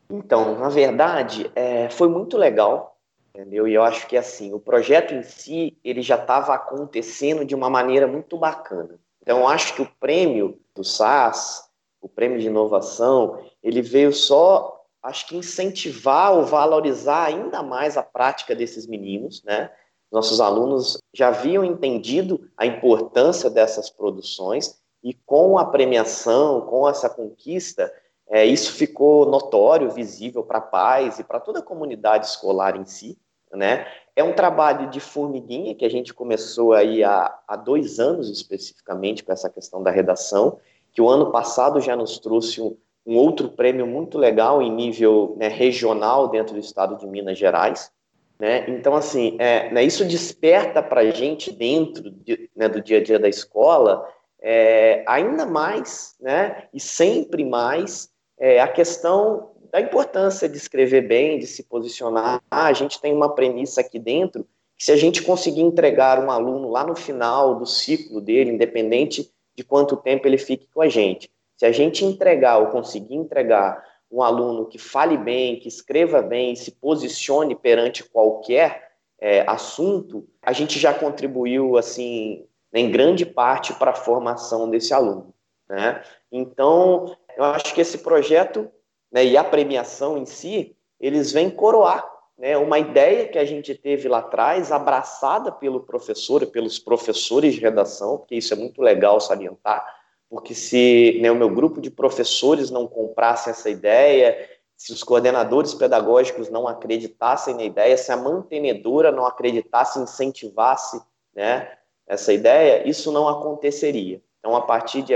Então, 0.09 0.59
na 0.59 0.69
verdade, 0.69 1.49
é, 1.55 1.89
foi 1.89 2.07
muito 2.07 2.37
legal, 2.37 2.97
entendeu? 3.33 3.67
E 3.67 3.73
eu 3.73 3.83
acho 3.83 4.07
que 4.07 4.15
assim, 4.15 4.53
o 4.53 4.59
projeto 4.59 5.13
em 5.13 5.23
si, 5.23 5.77
ele 5.83 6.01
já 6.01 6.15
estava 6.15 6.53
acontecendo 6.53 7.43
de 7.43 7.55
uma 7.55 7.69
maneira 7.69 8.07
muito 8.07 8.37
bacana. 8.37 8.99
Então, 9.21 9.47
acho 9.47 9.73
que 9.73 9.81
o 9.81 9.91
prêmio 9.99 10.59
do 10.75 10.83
SAS, 10.83 11.69
o 12.01 12.09
prêmio 12.09 12.39
de 12.39 12.47
inovação, 12.47 13.39
ele 13.63 13.81
veio 13.81 14.11
só, 14.11 14.85
acho 15.01 15.27
que 15.27 15.37
incentivar 15.37 16.33
ou 16.33 16.45
valorizar 16.45 17.25
ainda 17.25 17.63
mais 17.63 17.97
a 17.97 18.03
prática 18.03 18.53
desses 18.53 18.85
meninos, 18.85 19.41
né? 19.43 19.71
Nossos 20.11 20.39
alunos 20.39 20.99
já 21.11 21.29
haviam 21.29 21.65
entendido 21.65 22.47
a 22.55 22.67
importância 22.67 23.49
dessas 23.49 23.89
produções 23.89 24.77
e 25.03 25.13
com 25.25 25.57
a 25.57 25.65
premiação, 25.65 26.61
com 26.61 26.87
essa 26.87 27.09
conquista, 27.09 27.91
é, 28.29 28.45
isso 28.45 28.73
ficou 28.73 29.25
notório, 29.25 29.91
visível 29.91 30.43
para 30.43 30.61
pais 30.61 31.19
e 31.19 31.23
para 31.23 31.39
toda 31.39 31.59
a 31.59 31.63
comunidade 31.63 32.25
escolar 32.25 32.75
em 32.75 32.85
si, 32.85 33.17
né? 33.53 33.85
É 34.15 34.23
um 34.23 34.33
trabalho 34.33 34.89
de 34.89 34.99
formiguinha 34.99 35.75
que 35.75 35.85
a 35.85 35.89
gente 35.89 36.13
começou 36.13 36.73
aí 36.73 37.03
há, 37.03 37.35
há 37.47 37.55
dois 37.55 37.99
anos 37.99 38.29
especificamente 38.29 39.23
com 39.23 39.31
essa 39.31 39.49
questão 39.49 39.81
da 39.81 39.91
redação, 39.91 40.59
que 40.91 41.01
o 41.01 41.09
ano 41.09 41.31
passado 41.31 41.81
já 41.81 41.95
nos 41.95 42.19
trouxe 42.19 42.61
um, 42.61 42.75
um 43.05 43.15
outro 43.15 43.49
prêmio 43.49 43.85
muito 43.85 44.17
legal 44.17 44.61
em 44.61 44.71
nível 44.71 45.35
né, 45.37 45.47
regional 45.47 46.27
dentro 46.27 46.53
do 46.53 46.59
estado 46.59 46.97
de 46.97 47.07
Minas 47.07 47.37
Gerais. 47.37 47.91
Né? 48.39 48.69
Então, 48.69 48.95
assim, 48.95 49.35
é, 49.39 49.71
né, 49.71 49.83
isso 49.83 50.05
desperta 50.05 50.81
para 50.81 51.01
a 51.01 51.11
gente 51.11 51.51
dentro 51.51 52.11
de, 52.11 52.49
né, 52.55 52.69
do 52.69 52.81
dia 52.81 52.97
a 52.97 53.03
dia 53.03 53.19
da 53.19 53.29
escola 53.29 54.07
é, 54.41 55.03
ainda 55.07 55.45
mais, 55.45 56.15
né, 56.19 56.67
e 56.73 56.79
sempre 56.79 57.45
mais, 57.45 58.09
é, 58.39 58.59
a 58.59 58.67
questão 58.67 59.51
da 59.71 59.81
importância 59.81 60.47
de 60.47 60.57
escrever 60.57 61.01
bem, 61.01 61.39
de 61.39 61.47
se 61.47 61.63
posicionar. 61.63 62.41
Ah, 62.49 62.67
a 62.67 62.73
gente 62.73 63.01
tem 63.01 63.13
uma 63.13 63.33
premissa 63.33 63.81
aqui 63.81 63.97
dentro 63.97 64.47
que 64.77 64.85
se 64.85 64.91
a 64.91 64.95
gente 64.95 65.21
conseguir 65.23 65.61
entregar 65.61 66.23
um 66.23 66.29
aluno 66.29 66.69
lá 66.69 66.85
no 66.85 66.95
final 66.95 67.55
do 67.55 67.65
ciclo 67.65 68.21
dele, 68.21 68.51
independente 68.51 69.31
de 69.55 69.63
quanto 69.63 69.97
tempo 69.97 70.27
ele 70.27 70.37
fique 70.37 70.67
com 70.73 70.81
a 70.81 70.89
gente, 70.89 71.31
se 71.57 71.65
a 71.65 71.71
gente 71.71 72.03
entregar 72.03 72.57
ou 72.57 72.67
conseguir 72.67 73.15
entregar 73.15 73.83
um 74.11 74.21
aluno 74.21 74.67
que 74.67 74.77
fale 74.77 75.17
bem, 75.17 75.59
que 75.59 75.67
escreva 75.67 76.21
bem, 76.21 76.55
se 76.55 76.71
posicione 76.71 77.55
perante 77.55 78.03
qualquer 78.03 78.91
é, 79.19 79.41
assunto, 79.47 80.27
a 80.41 80.53
gente 80.53 80.77
já 80.77 80.93
contribuiu 80.93 81.77
assim 81.77 82.45
em 82.73 82.91
grande 82.91 83.25
parte 83.25 83.73
para 83.73 83.91
a 83.91 83.95
formação 83.95 84.69
desse 84.69 84.93
aluno. 84.93 85.33
Né? 85.67 86.03
Então, 86.31 87.15
eu 87.37 87.43
acho 87.43 87.73
que 87.73 87.81
esse 87.81 87.99
projeto 87.99 88.69
né, 89.11 89.25
e 89.25 89.37
a 89.37 89.43
premiação 89.43 90.17
em 90.17 90.25
si, 90.25 90.75
eles 90.99 91.31
vêm 91.31 91.49
coroar 91.49 92.09
né, 92.37 92.57
uma 92.57 92.79
ideia 92.79 93.27
que 93.27 93.37
a 93.37 93.45
gente 93.45 93.75
teve 93.75 94.07
lá 94.07 94.19
atrás, 94.19 94.71
abraçada 94.71 95.51
pelo 95.51 95.81
professor 95.81 96.41
e 96.41 96.47
pelos 96.47 96.79
professores 96.79 97.53
de 97.53 97.61
redação, 97.61 98.17
porque 98.17 98.35
isso 98.35 98.53
é 98.53 98.57
muito 98.57 98.81
legal 98.81 99.21
salientar, 99.21 99.85
porque 100.29 100.55
se 100.55 101.19
né, 101.21 101.31
o 101.31 101.35
meu 101.35 101.49
grupo 101.49 101.79
de 101.79 101.91
professores 101.91 102.71
não 102.71 102.87
comprasse 102.87 103.49
essa 103.49 103.69
ideia, 103.69 104.49
se 104.75 104.91
os 104.91 105.03
coordenadores 105.03 105.73
pedagógicos 105.73 106.49
não 106.49 106.67
acreditassem 106.67 107.53
na 107.55 107.63
ideia, 107.63 107.95
se 107.95 108.11
a 108.11 108.17
mantenedora 108.17 109.11
não 109.11 109.25
acreditasse, 109.25 109.99
incentivasse 109.99 110.99
né, 111.35 111.71
essa 112.07 112.33
ideia, 112.33 112.87
isso 112.87 113.11
não 113.11 113.27
aconteceria. 113.27 114.21
Então, 114.39 114.55
a 114.55 114.61
partir 114.61 115.03
de, 115.03 115.13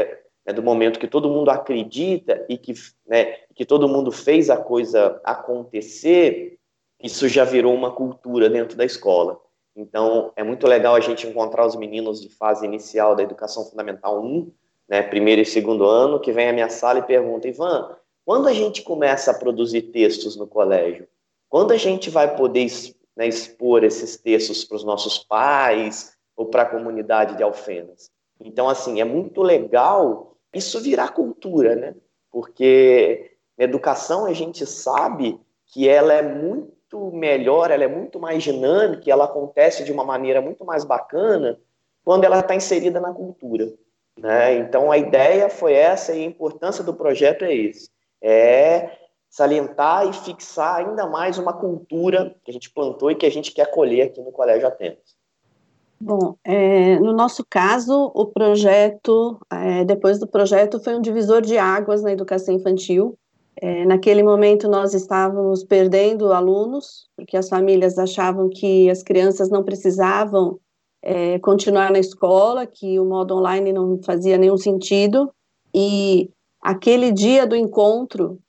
né, 0.48 0.54
do 0.54 0.64
momento 0.64 1.00
que 1.00 1.08
todo 1.08 1.30
mundo 1.30 1.50
acredita 1.50 2.46
e 2.48 2.58
que, 2.58 2.74
né, 3.06 3.36
que 3.54 3.66
todo 3.66 3.90
mundo 3.90 4.12
fez 4.12 4.50
a 4.50 4.56
coisa 4.56 5.20
acontecer, 5.24 6.58
isso 7.04 7.28
já 7.28 7.44
virou 7.44 7.76
uma 7.76 7.92
cultura 7.92 8.50
dentro 8.50 8.78
da 8.78 8.86
escola. 8.86 9.40
Então, 9.76 10.32
é 10.36 10.44
muito 10.44 10.66
legal 10.66 10.96
a 10.96 11.02
gente 11.02 11.28
encontrar 11.28 11.66
os 11.66 11.76
meninos 11.76 12.22
de 12.22 12.30
fase 12.30 12.66
inicial 12.66 13.16
da 13.16 13.22
educação 13.22 13.66
fundamental 13.66 14.24
1, 14.24 14.52
né, 14.90 15.04
primeiro 15.04 15.42
e 15.42 15.46
segundo 15.46 15.86
ano, 15.86 16.20
que 16.20 16.32
vem 16.32 16.48
à 16.48 16.54
minha 16.54 16.70
sala 16.70 17.00
e 17.00 17.04
pergunta, 17.04 17.48
Ivan, 17.48 17.96
quando 18.26 18.48
a 18.48 18.54
gente 18.54 18.82
começa 18.82 19.32
a 19.32 19.38
produzir 19.38 19.84
textos 19.84 20.38
no 20.38 20.48
colégio? 20.48 21.08
Quando 21.50 21.72
a 21.72 21.78
gente 21.78 22.10
vai 22.10 22.36
poder 22.36 22.68
né, 23.16 23.28
expor 23.28 23.84
esses 23.84 24.18
textos 24.18 24.64
para 24.64 24.78
os 24.78 24.84
nossos 24.84 25.20
pais 25.20 26.14
ou 26.36 26.46
para 26.48 26.64
a 26.64 26.66
comunidade 26.66 27.38
de 27.38 27.44
Alfenas? 27.44 28.10
Então, 28.40 28.68
assim, 28.68 29.00
é 29.00 29.06
muito 29.06 29.42
legal 29.42 30.37
isso 30.54 30.80
virar 30.82 31.10
cultura, 31.10 31.76
né? 31.76 31.96
Porque 32.32 33.38
na 33.58 33.66
educação 33.66 34.26
a 34.26 34.34
gente 34.34 34.66
sabe 34.66 35.40
que 35.66 35.88
ela 35.88 36.14
é 36.14 36.22
muito 36.22 37.12
melhor, 37.12 37.72
ela 37.72 37.84
é 37.84 37.88
muito 37.88 38.20
mais 38.20 38.44
dinâmica, 38.44 39.12
ela 39.12 39.26
acontece 39.26 39.84
de 39.84 39.92
uma 39.92 40.04
maneira 40.04 40.42
muito 40.42 40.64
mais 40.64 40.84
bacana 40.84 41.60
quando 42.04 42.24
ela 42.24 42.40
está 42.40 42.56
inserida 42.56 43.00
na 43.00 43.14
cultura. 43.14 43.74
Né? 44.18 44.56
Então 44.56 44.92
a 44.92 44.98
ideia 44.98 45.50
foi 45.50 45.74
essa 45.74 46.14
e 46.14 46.24
a 46.24 46.26
importância 46.26 46.84
do 46.84 46.94
projeto 46.94 47.44
é 47.44 47.54
esse, 47.54 47.90
é 48.22 48.98
salientar 49.30 50.08
e 50.08 50.14
fixar 50.14 50.78
ainda 50.78 51.06
mais 51.06 51.38
uma 51.38 51.54
cultura 51.54 52.36
que 52.44 52.50
a 52.50 52.54
gente 52.54 52.72
plantou 52.72 53.12
e 53.12 53.16
que 53.16 53.26
a 53.26 53.32
gente 53.32 53.52
quer 53.52 53.70
colher 53.70 54.08
aqui 54.08 54.22
no 54.22 54.32
Colégio 54.32 54.68
Atenas. 54.68 55.17
Bom, 56.00 56.36
é, 56.44 57.00
no 57.00 57.12
nosso 57.12 57.44
caso, 57.50 58.12
o 58.14 58.28
projeto, 58.28 59.40
é, 59.52 59.84
depois 59.84 60.20
do 60.20 60.28
projeto, 60.28 60.80
foi 60.80 60.96
um 60.96 61.02
divisor 61.02 61.42
de 61.42 61.58
águas 61.58 62.04
na 62.04 62.12
educação 62.12 62.54
infantil. 62.54 63.18
É, 63.60 63.84
naquele 63.84 64.22
momento, 64.22 64.68
nós 64.68 64.94
estávamos 64.94 65.64
perdendo 65.64 66.32
alunos, 66.32 67.10
porque 67.16 67.36
as 67.36 67.50
famílias 67.50 67.98
achavam 67.98 68.48
que 68.48 68.88
as 68.90 69.02
crianças 69.02 69.50
não 69.50 69.64
precisavam 69.64 70.60
continuar 71.42 71.90
na 71.90 72.00
escola, 72.00 72.66
que 72.66 73.00
o 73.00 73.06
modo 73.06 73.34
online 73.36 73.72
não 73.72 73.98
fazia 74.04 74.38
nenhum 74.38 74.58
sentido. 74.58 75.32
E 75.74 76.30
aquele 76.62 77.14
dia 77.14 77.48
do 77.48 77.56
encontro, 77.56 78.40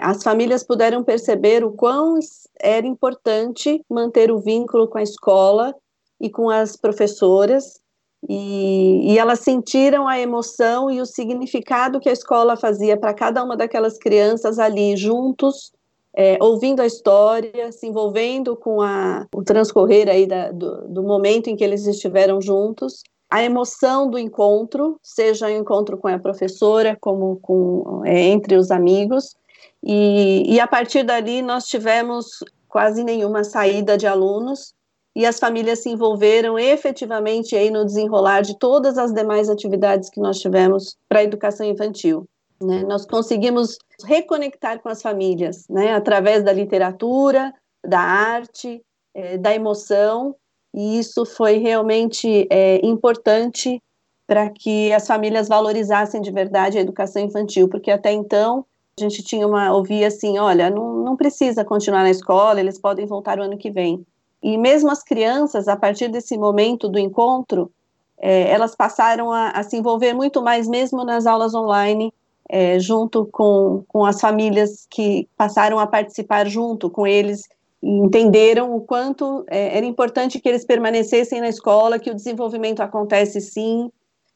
as 0.00 0.22
famílias 0.22 0.64
puderam 0.64 1.04
perceber 1.04 1.62
o 1.62 1.72
quão 1.72 2.18
era 2.58 2.86
importante 2.86 3.84
manter 3.90 4.32
o 4.32 4.38
vínculo 4.38 4.88
com 4.88 4.96
a 4.96 5.02
escola 5.02 5.74
e 6.20 6.28
com 6.28 6.50
as 6.50 6.76
professoras, 6.76 7.80
e, 8.28 9.12
e, 9.12 9.18
elas 9.18 9.40
sentiram 9.40 10.06
a 10.06 10.20
emoção 10.20 10.90
e 10.90 11.00
o 11.00 11.06
significado 11.06 11.98
que 11.98 12.08
a 12.08 12.12
escola 12.12 12.54
fazia 12.54 12.96
para 12.96 13.14
cada 13.14 13.42
uma 13.42 13.56
daquelas 13.56 13.96
crianças 13.96 14.58
ali 14.58 14.94
juntos, 14.94 15.72
é, 16.14 16.36
ouvindo 16.40 16.80
a 16.80 16.86
história, 16.86 17.72
se 17.72 17.86
envolvendo 17.86 18.54
com 18.56 18.82
a, 18.82 19.26
o 19.34 19.42
transcorrer 19.42 20.08
aí 20.08 20.26
da, 20.26 20.50
do, 20.50 20.88
do, 20.88 21.02
momento 21.02 21.48
em 21.48 21.56
que 21.56 21.64
eles 21.64 21.86
estiveram 21.86 22.42
juntos, 22.42 23.02
a 23.30 23.42
emoção 23.42 24.10
do 24.10 24.18
encontro, 24.18 24.98
seja 25.02 25.46
o 25.46 25.50
encontro 25.50 25.96
com 25.96 26.08
a 26.08 26.18
professora, 26.18 26.98
como 27.00 27.36
com 27.36 28.02
é, 28.04 28.24
entre 28.24 28.56
os 28.56 28.70
amigos, 28.70 29.34
e, 29.82 30.42
e 30.46 30.60
a 30.60 30.66
partir 30.66 31.04
dali 31.04 31.40
nós 31.40 31.64
tivemos 31.64 32.40
quase 32.68 33.02
nenhuma 33.02 33.44
saída 33.44 33.96
de 33.96 34.06
alunos, 34.06 34.74
e 35.14 35.26
as 35.26 35.38
famílias 35.38 35.80
se 35.80 35.90
envolveram 35.90 36.58
efetivamente 36.58 37.56
aí 37.56 37.70
no 37.70 37.84
desenrolar 37.84 38.42
de 38.42 38.58
todas 38.58 38.96
as 38.96 39.12
demais 39.12 39.48
atividades 39.48 40.08
que 40.08 40.20
nós 40.20 40.38
tivemos 40.38 40.96
para 41.08 41.20
a 41.20 41.24
educação 41.24 41.66
infantil. 41.66 42.26
Né? 42.62 42.84
Nós 42.84 43.04
conseguimos 43.06 43.78
reconectar 44.04 44.80
com 44.80 44.88
as 44.88 45.02
famílias, 45.02 45.66
né? 45.68 45.94
através 45.94 46.44
da 46.44 46.52
literatura, 46.52 47.52
da 47.84 48.00
arte, 48.00 48.82
é, 49.14 49.36
da 49.36 49.54
emoção, 49.54 50.36
e 50.72 50.98
isso 50.98 51.24
foi 51.24 51.58
realmente 51.58 52.46
é, 52.50 52.84
importante 52.86 53.82
para 54.26 54.48
que 54.48 54.92
as 54.92 55.06
famílias 55.06 55.48
valorizassem 55.48 56.20
de 56.20 56.30
verdade 56.30 56.78
a 56.78 56.80
educação 56.80 57.20
infantil, 57.20 57.68
porque 57.68 57.90
até 57.90 58.12
então 58.12 58.64
a 58.96 59.02
gente 59.02 59.24
tinha 59.24 59.46
uma 59.46 59.72
ouvia 59.72 60.06
assim, 60.06 60.38
olha, 60.38 60.70
não, 60.70 60.96
não 61.02 61.16
precisa 61.16 61.64
continuar 61.64 62.02
na 62.02 62.10
escola, 62.10 62.60
eles 62.60 62.78
podem 62.78 63.06
voltar 63.06 63.38
o 63.38 63.42
ano 63.42 63.58
que 63.58 63.70
vem. 63.70 64.06
E 64.42 64.56
mesmo 64.56 64.90
as 64.90 65.02
crianças, 65.02 65.68
a 65.68 65.76
partir 65.76 66.08
desse 66.08 66.36
momento 66.36 66.88
do 66.88 66.98
encontro, 66.98 67.70
é, 68.18 68.50
elas 68.50 68.74
passaram 68.74 69.32
a, 69.32 69.50
a, 69.50 69.62
se 69.62 69.76
envolver 69.76 70.12
muito 70.12 70.42
mais, 70.42 70.68
mesmo 70.68 71.04
nas 71.04 71.26
aulas 71.26 71.54
online, 71.54 72.12
é, 72.48 72.78
junto 72.78 73.26
com, 73.26 73.84
com 73.88 74.04
as 74.04 74.20
famílias 74.20 74.86
que 74.90 75.28
passaram 75.36 75.78
a 75.78 75.86
participar 75.86 76.46
junto 76.46 76.90
com 76.90 77.06
eles 77.06 77.48
e 77.82 77.88
entenderam 77.88 78.74
o 78.74 78.80
quanto 78.80 79.44
é, 79.48 79.76
era 79.76 79.86
importante 79.86 80.38
que 80.38 80.48
eles 80.48 80.64
permanecessem 80.64 81.40
na 81.40 81.48
escola, 81.48 81.98
que 81.98 82.10
o 82.10 82.14
desenvolvimento 82.14 82.80
acontece 82.80 83.40
sim. 83.40 83.90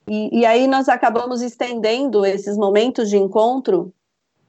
E, 0.09 0.41
e 0.41 0.47
aí 0.47 0.67
nós 0.67 0.89
acabamos 0.89 1.43
estendendo 1.43 2.25
esses 2.25 2.57
momentos 2.57 3.11
de 3.11 3.17
encontro 3.17 3.93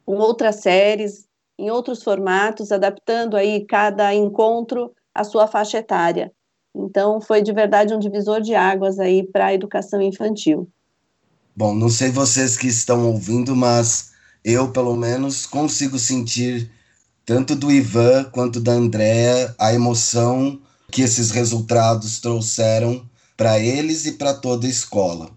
com 0.06 0.16
outras 0.18 0.58
séries, 0.58 1.26
em 1.58 1.72
outros 1.72 2.04
formatos, 2.04 2.72
adaptando 2.72 3.36
aí 3.36 3.66
cada 3.66 4.14
encontro 4.14 4.92
a 5.16 5.24
sua 5.24 5.48
faixa 5.48 5.78
etária. 5.78 6.32
Então, 6.76 7.22
foi 7.22 7.42
de 7.42 7.54
verdade 7.54 7.94
um 7.94 8.00
divisor 8.00 8.42
de 8.42 8.54
águas 8.54 9.00
aí 9.00 9.24
para 9.24 9.48
a 9.48 9.54
educação 9.54 10.02
infantil. 10.02 10.70
Bom, 11.56 11.74
não 11.74 11.90
sei 11.90 12.12
vocês 12.12 12.58
que 12.58 12.68
estão 12.68 13.08
ouvindo, 13.08 13.56
mas 13.56 14.12
eu, 14.44 14.72
pelo 14.72 14.96
menos, 14.98 15.46
consigo 15.46 15.98
sentir 15.98 16.70
tanto 17.26 17.56
do 17.56 17.72
Ivan 17.72 18.26
quanto 18.26 18.60
da 18.60 18.74
Andrea 18.74 19.56
a 19.58 19.74
emoção 19.74 20.60
que 20.92 21.02
esses 21.02 21.32
resultados 21.32 22.20
trouxeram 22.20 23.10
para 23.38 23.58
eles 23.58 24.06
e 24.06 24.14
para 24.14 24.34
toda 24.34 24.68
a 24.68 24.70
escola. 24.70 25.30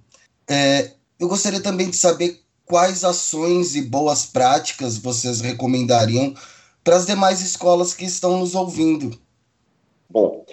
É, 0.49 0.93
eu 1.19 1.29
gostaria 1.29 1.61
também 1.61 1.89
de 1.89 1.97
saber 1.97 2.41
quais 2.65 3.05
ações 3.05 3.75
e 3.75 3.83
boas 3.83 4.27
práticas 4.27 4.99
vocês 4.99 5.41
recomendariam 5.41 6.35
para 6.85 6.97
as 6.97 7.07
demais 7.07 7.41
escolas 7.41 7.95
que 7.95 8.05
estão 8.05 8.39
nos 8.39 8.55
ouvindo. 8.55 9.19
Bom, 10.09 10.45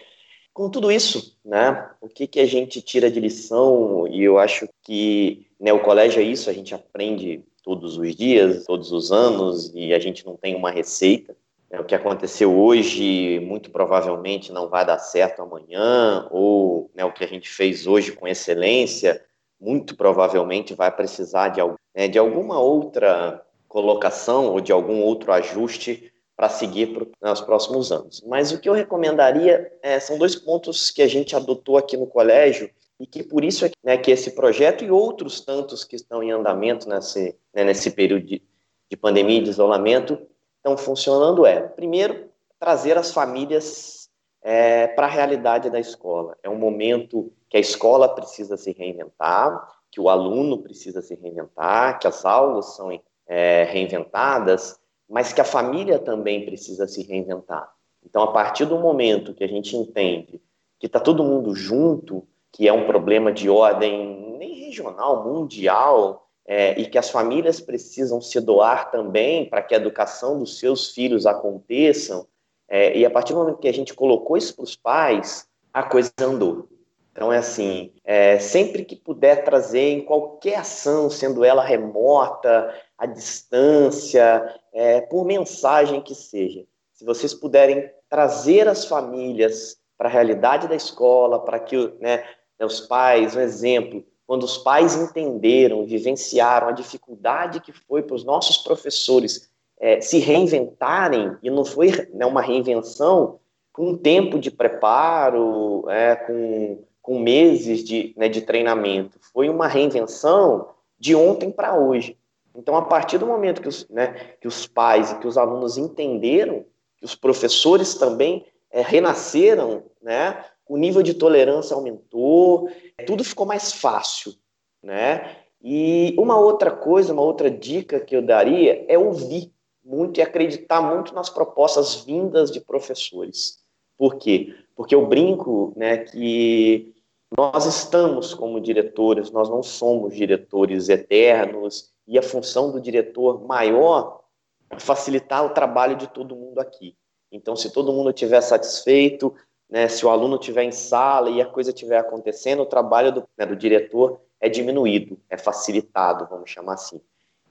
com 0.53 0.69
tudo 0.69 0.91
isso, 0.91 1.37
né, 1.43 1.89
o 2.01 2.07
que, 2.07 2.27
que 2.27 2.39
a 2.39 2.45
gente 2.45 2.81
tira 2.81 3.09
de 3.09 3.19
lição, 3.19 4.07
e 4.07 4.23
eu 4.23 4.37
acho 4.37 4.67
que 4.83 5.47
né, 5.59 5.71
o 5.73 5.81
colégio 5.81 6.21
é 6.21 6.23
isso, 6.23 6.49
a 6.49 6.53
gente 6.53 6.73
aprende 6.73 7.43
todos 7.63 7.97
os 7.97 8.15
dias, 8.15 8.65
todos 8.65 8.91
os 8.91 9.11
anos, 9.11 9.71
e 9.73 9.93
a 9.93 9.99
gente 9.99 10.25
não 10.25 10.37
tem 10.37 10.55
uma 10.55 10.71
receita. 10.71 11.35
É, 11.69 11.79
o 11.79 11.83
que 11.83 11.95
aconteceu 11.95 12.57
hoje, 12.57 13.39
muito 13.39 13.71
provavelmente 13.71 14.51
não 14.51 14.69
vai 14.69 14.85
dar 14.85 14.99
certo 14.99 15.41
amanhã, 15.41 16.27
ou 16.31 16.91
né, 16.93 17.03
o 17.03 17.11
que 17.11 17.23
a 17.23 17.27
gente 17.27 17.49
fez 17.49 17.87
hoje 17.87 18.11
com 18.11 18.27
excelência, 18.27 19.21
muito 19.59 19.95
provavelmente 19.95 20.73
vai 20.73 20.91
precisar 20.91 21.49
de, 21.49 21.59
né, 21.95 22.07
de 22.07 22.19
alguma 22.19 22.59
outra 22.59 23.43
colocação 23.67 24.53
ou 24.53 24.61
de 24.61 24.71
algum 24.71 25.01
outro 25.01 25.33
ajuste 25.33 26.13
para 26.35 26.49
seguir 26.49 26.93
para 26.93 27.05
né, 27.21 27.31
os 27.31 27.41
próximos 27.41 27.91
anos. 27.91 28.21
Mas 28.27 28.51
o 28.51 28.59
que 28.59 28.67
eu 28.67 28.73
recomendaria 28.73 29.71
é, 29.81 29.99
são 29.99 30.17
dois 30.17 30.35
pontos 30.35 30.91
que 30.91 31.01
a 31.01 31.07
gente 31.07 31.35
adotou 31.35 31.77
aqui 31.77 31.95
no 31.95 32.07
colégio 32.07 32.69
e 32.99 33.05
que 33.05 33.23
por 33.23 33.43
isso 33.43 33.65
é 33.65 33.71
né, 33.83 33.97
que 33.97 34.11
esse 34.11 34.31
projeto 34.31 34.83
e 34.83 34.91
outros 34.91 35.41
tantos 35.41 35.83
que 35.83 35.95
estão 35.95 36.21
em 36.21 36.31
andamento 36.31 36.87
nesse, 36.89 37.35
né, 37.53 37.63
nesse 37.63 37.91
período 37.91 38.25
de, 38.25 38.41
de 38.89 38.97
pandemia 38.97 39.39
e 39.39 39.43
de 39.43 39.49
isolamento 39.49 40.19
estão 40.57 40.77
funcionando 40.77 41.45
é, 41.45 41.61
primeiro, 41.61 42.29
trazer 42.59 42.97
as 42.97 43.11
famílias 43.11 44.09
é, 44.41 44.87
para 44.87 45.07
a 45.07 45.09
realidade 45.09 45.69
da 45.69 45.79
escola. 45.79 46.37
É 46.43 46.49
um 46.49 46.57
momento 46.57 47.31
que 47.49 47.57
a 47.57 47.59
escola 47.59 48.09
precisa 48.09 48.57
se 48.57 48.71
reinventar, 48.71 49.75
que 49.91 50.01
o 50.01 50.09
aluno 50.09 50.61
precisa 50.61 51.01
se 51.01 51.15
reinventar, 51.15 51.99
que 51.99 52.07
as 52.07 52.25
aulas 52.25 52.75
são 52.75 52.99
é, 53.27 53.63
reinventadas, 53.63 54.79
mas 55.09 55.33
que 55.33 55.41
a 55.41 55.45
família 55.45 55.99
também 55.99 56.45
precisa 56.45 56.87
se 56.87 57.03
reinventar. 57.03 57.71
Então, 58.05 58.23
a 58.23 58.31
partir 58.31 58.65
do 58.65 58.77
momento 58.77 59.33
que 59.33 59.43
a 59.43 59.47
gente 59.47 59.75
entende 59.75 60.41
que 60.79 60.87
está 60.87 60.99
todo 60.99 61.23
mundo 61.23 61.55
junto, 61.55 62.27
que 62.51 62.67
é 62.67 62.73
um 62.73 62.85
problema 62.85 63.31
de 63.31 63.49
ordem 63.49 64.35
nem 64.37 64.65
regional, 64.65 65.25
mundial, 65.25 66.27
é, 66.47 66.79
e 66.79 66.85
que 66.85 66.97
as 66.97 67.09
famílias 67.09 67.59
precisam 67.59 68.21
se 68.21 68.39
doar 68.39 68.91
também 68.91 69.49
para 69.49 69.61
que 69.61 69.73
a 69.73 69.77
educação 69.77 70.37
dos 70.37 70.59
seus 70.59 70.91
filhos 70.91 71.25
aconteçam, 71.25 72.27
é, 72.67 72.97
e 72.97 73.05
a 73.05 73.09
partir 73.09 73.33
do 73.33 73.39
momento 73.39 73.59
que 73.59 73.67
a 73.67 73.73
gente 73.73 73.93
colocou 73.93 74.37
isso 74.37 74.55
para 74.55 74.63
os 74.63 74.75
pais, 74.75 75.47
a 75.73 75.83
coisa 75.83 76.11
andou. 76.21 76.67
Então, 77.11 77.31
é 77.31 77.37
assim, 77.37 77.93
é, 78.03 78.37
sempre 78.39 78.83
que 78.83 78.95
puder 78.95 79.43
trazer 79.43 79.91
em 79.91 80.01
qualquer 80.01 80.55
ação, 80.55 81.09
sendo 81.09 81.45
ela 81.45 81.63
remota, 81.63 82.73
à 82.97 83.05
distância, 83.05 84.59
é, 84.73 85.01
por 85.01 85.25
mensagem 85.25 86.01
que 86.01 86.15
seja, 86.15 86.65
se 86.93 87.03
vocês 87.05 87.33
puderem 87.33 87.89
trazer 88.09 88.67
as 88.67 88.85
famílias 88.85 89.77
para 89.97 90.07
a 90.07 90.11
realidade 90.11 90.67
da 90.67 90.75
escola, 90.75 91.39
para 91.39 91.59
que 91.59 91.93
né, 91.99 92.23
os 92.61 92.81
pais, 92.81 93.35
um 93.35 93.41
exemplo, 93.41 94.05
quando 94.25 94.43
os 94.43 94.57
pais 94.57 94.95
entenderam, 94.95 95.85
vivenciaram 95.85 96.69
a 96.69 96.71
dificuldade 96.71 97.59
que 97.59 97.71
foi 97.71 98.01
para 98.01 98.15
os 98.15 98.23
nossos 98.23 98.57
professores 98.57 99.49
é, 99.79 99.99
se 99.99 100.19
reinventarem, 100.19 101.35
e 101.43 101.49
não 101.49 101.65
foi 101.65 101.91
né, 102.13 102.25
uma 102.25 102.41
reinvenção 102.41 103.39
com 103.73 103.97
tempo 103.97 104.39
de 104.39 104.49
preparo, 104.49 105.89
é, 105.89 106.15
com 106.15 106.85
com 107.05 107.19
meses 107.19 107.83
de, 107.83 108.15
né, 108.17 108.27
de 108.27 108.41
treinamento. 108.41 109.19
Foi 109.31 109.47
uma 109.47 109.67
reinvenção 109.67 110.69
de 110.97 111.15
ontem 111.15 111.51
para 111.51 111.77
hoje. 111.77 112.17
Então, 112.55 112.75
a 112.75 112.81
partir 112.81 113.17
do 113.17 113.27
momento 113.27 113.61
que 113.61 113.67
os, 113.67 113.87
né, 113.89 114.35
que 114.39 114.47
os 114.47 114.65
pais 114.65 115.11
e 115.11 115.19
que 115.19 115.27
os 115.27 115.37
alunos 115.37 115.77
entenderam, 115.77 116.65
que 116.97 117.05
os 117.05 117.15
professores 117.15 117.95
também 117.95 118.45
é, 118.71 118.81
renasceram, 118.81 119.83
né, 120.01 120.43
o 120.67 120.77
nível 120.77 121.03
de 121.03 121.13
tolerância 121.13 121.75
aumentou, 121.75 122.69
tudo 123.05 123.23
ficou 123.23 123.45
mais 123.45 123.71
fácil. 123.71 124.33
Né? 124.81 125.35
E 125.61 126.15
uma 126.17 126.39
outra 126.39 126.71
coisa, 126.71 127.13
uma 127.13 127.21
outra 127.21 127.49
dica 127.49 127.99
que 127.99 128.15
eu 128.15 128.21
daria 128.21 128.85
é 128.87 128.97
ouvir 128.97 129.51
muito 129.83 130.19
e 130.19 130.23
acreditar 130.23 130.81
muito 130.81 131.13
nas 131.13 131.29
propostas 131.29 131.95
vindas 131.95 132.51
de 132.51 132.59
professores. 132.59 133.59
Por 133.97 134.15
quê? 134.15 134.53
Porque 134.75 134.95
eu 134.95 135.05
brinco 135.05 135.73
né, 135.75 135.99
que 135.99 136.93
nós 137.37 137.65
estamos 137.65 138.33
como 138.33 138.59
diretores, 138.59 139.31
nós 139.31 139.49
não 139.49 139.61
somos 139.61 140.15
diretores 140.15 140.89
eternos, 140.89 141.93
e 142.07 142.17
a 142.17 142.23
função 142.23 142.71
do 142.71 142.79
diretor 142.79 143.45
maior 143.45 144.21
é 144.69 144.79
facilitar 144.79 145.45
o 145.45 145.49
trabalho 145.49 145.95
de 145.95 146.07
todo 146.07 146.35
mundo 146.35 146.59
aqui. 146.59 146.95
Então, 147.31 147.55
se 147.55 147.71
todo 147.71 147.91
mundo 147.91 148.09
estiver 148.09 148.41
satisfeito, 148.41 149.33
né, 149.69 149.87
se 149.87 150.05
o 150.05 150.09
aluno 150.09 150.35
estiver 150.35 150.63
em 150.63 150.71
sala 150.71 151.29
e 151.29 151.41
a 151.41 151.45
coisa 151.45 151.71
estiver 151.71 151.97
acontecendo, 151.97 152.61
o 152.61 152.65
trabalho 152.65 153.11
do, 153.11 153.23
né, 153.37 153.45
do 153.45 153.55
diretor 153.55 154.19
é 154.39 154.47
diminuído, 154.47 155.19
é 155.29 155.37
facilitado, 155.37 156.27
vamos 156.29 156.49
chamar 156.49 156.73
assim. 156.73 157.01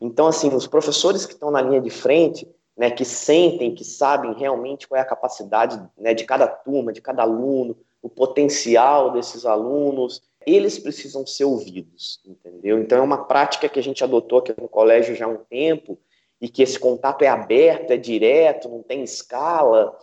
Então, 0.00 0.26
assim, 0.26 0.48
os 0.54 0.66
professores 0.66 1.26
que 1.26 1.32
estão 1.32 1.50
na 1.50 1.60
linha 1.60 1.80
de 1.80 1.90
frente, 1.90 2.48
né, 2.76 2.90
que 2.90 3.04
sentem, 3.04 3.74
que 3.74 3.84
sabem 3.84 4.32
realmente 4.34 4.88
qual 4.88 4.98
é 4.98 5.02
a 5.02 5.06
capacidade 5.06 5.80
né, 5.96 6.14
de 6.14 6.24
cada 6.24 6.46
turma, 6.46 6.92
de 6.92 7.00
cada 7.00 7.22
aluno, 7.22 7.76
o 8.02 8.08
potencial 8.08 9.12
desses 9.12 9.46
alunos, 9.46 10.22
eles 10.46 10.78
precisam 10.78 11.26
ser 11.26 11.44
ouvidos, 11.44 12.20
entendeu? 12.26 12.78
Então 12.80 12.98
é 12.98 13.00
uma 13.00 13.24
prática 13.24 13.68
que 13.68 13.78
a 13.78 13.82
gente 13.82 14.02
adotou 14.02 14.38
aqui 14.38 14.54
no 14.60 14.68
colégio 14.68 15.14
já 15.14 15.26
há 15.26 15.28
um 15.28 15.44
tempo 15.48 15.98
e 16.40 16.48
que 16.48 16.62
esse 16.62 16.78
contato 16.78 17.22
é 17.22 17.28
aberto, 17.28 17.90
é 17.90 17.96
direto, 17.96 18.68
não 18.68 18.82
tem 18.82 19.02
escala. 19.02 19.96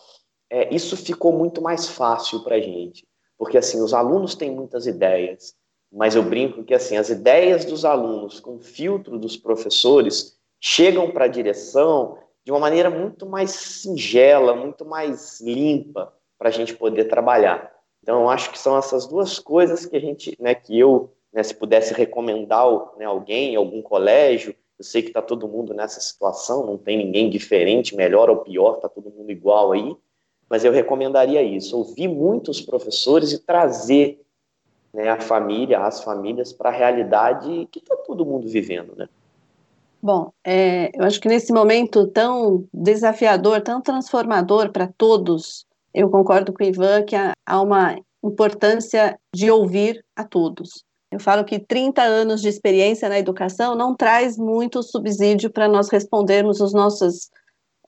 É, 0.50 0.74
isso 0.74 0.98
ficou 0.98 1.32
muito 1.32 1.62
mais 1.62 1.88
fácil 1.88 2.44
para 2.44 2.56
a 2.56 2.60
gente, 2.60 3.08
porque 3.38 3.58
assim 3.58 3.82
os 3.82 3.94
alunos 3.94 4.36
têm 4.36 4.52
muitas 4.52 4.88
ideias, 4.88 5.56
mas 5.92 6.16
eu 6.16 6.24
brinco 6.24 6.64
que 6.64 6.74
assim 6.74 6.98
as 6.98 7.10
ideias 7.10 7.66
dos 7.66 7.86
alunos 7.86 8.40
com 8.40 8.60
filtro 8.60 9.20
dos 9.20 9.38
professores 9.38 10.38
chegam 10.60 11.12
para 11.12 11.26
a 11.26 11.30
direção 11.30 12.18
de 12.44 12.52
uma 12.52 12.60
maneira 12.60 12.90
muito 12.90 13.26
mais 13.26 13.52
singela, 13.52 14.56
muito 14.56 14.86
mais 14.86 15.40
limpa 15.42 16.14
para 16.38 16.50
a 16.50 16.52
gente 16.52 16.76
poder 16.76 17.06
trabalhar. 17.06 17.72
Então, 18.04 18.30
acho 18.30 18.52
que 18.52 18.58
são 18.58 18.78
essas 18.78 19.06
duas 19.08 19.38
coisas 19.38 19.86
que 19.86 19.96
a 19.96 20.00
gente, 20.00 20.36
né, 20.40 20.56
que 20.56 20.78
eu, 20.78 21.12
né, 21.32 21.44
se 21.44 21.54
pudesse 21.54 21.94
recomendar 21.94 22.66
né, 22.98 23.06
alguém, 23.06 23.56
algum 23.56 23.82
colégio, 23.82 24.56
eu 24.80 24.84
sei 24.84 25.04
que 25.04 25.10
está 25.10 25.22
todo 25.22 25.48
mundo 25.48 25.74
nessa 25.74 26.00
situação, 26.00 26.66
não 26.66 26.78
tem 26.78 26.98
ninguém 26.98 27.30
diferente, 27.30 27.96
melhor 27.96 28.30
ou 28.30 28.38
pior, 28.38 28.76
está 28.76 28.90
todo 28.90 29.12
mundo 29.12 29.32
igual 29.32 29.72
aí, 29.72 29.96
mas 30.50 30.66
eu 30.66 30.72
recomendaria 30.72 31.44
isso, 31.44 31.78
ouvir 31.78 32.08
muitos 32.08 32.60
professores 32.60 33.32
e 33.32 33.40
trazer 33.40 34.20
né, 34.92 35.10
a 35.10 35.22
família, 35.22 35.80
as 35.80 36.04
famílias 36.04 36.52
para 36.52 36.70
a 36.70 36.74
realidade 36.74 37.68
que 37.72 37.80
está 37.80 37.96
todo 37.96 38.26
mundo 38.26 38.48
vivendo, 38.48 38.96
né? 38.96 39.08
Bom, 40.04 40.34
é, 40.44 40.90
eu 40.98 41.06
acho 41.06 41.22
que 41.22 41.28
nesse 41.28 41.54
momento 41.54 42.08
tão 42.08 42.66
desafiador, 42.74 43.62
tão 43.62 43.80
transformador 43.80 44.72
para 44.72 44.88
todos, 44.88 45.68
eu 45.94 46.10
concordo 46.10 46.54
com 46.54 46.64
o 46.64 46.68
Ivan 46.68 47.04
que 47.04 47.16
há 47.16 47.62
uma 47.62 47.98
importância 48.24 49.20
de 49.34 49.50
ouvir 49.50 50.04
a 50.16 50.24
todos. 50.24 50.84
Eu 51.12 51.20
falo 51.20 51.44
que 51.44 51.60
30 51.60 52.02
anos 52.02 52.42
de 52.42 52.48
experiência 52.48 53.10
na 53.10 53.20
educação 53.20 53.76
não 53.76 53.94
traz 53.94 54.38
muito 54.38 54.82
subsídio 54.82 55.50
para 55.50 55.68
nós 55.68 55.90
respondermos 55.90 56.62
os 56.62 56.74
nossos, 56.74 57.30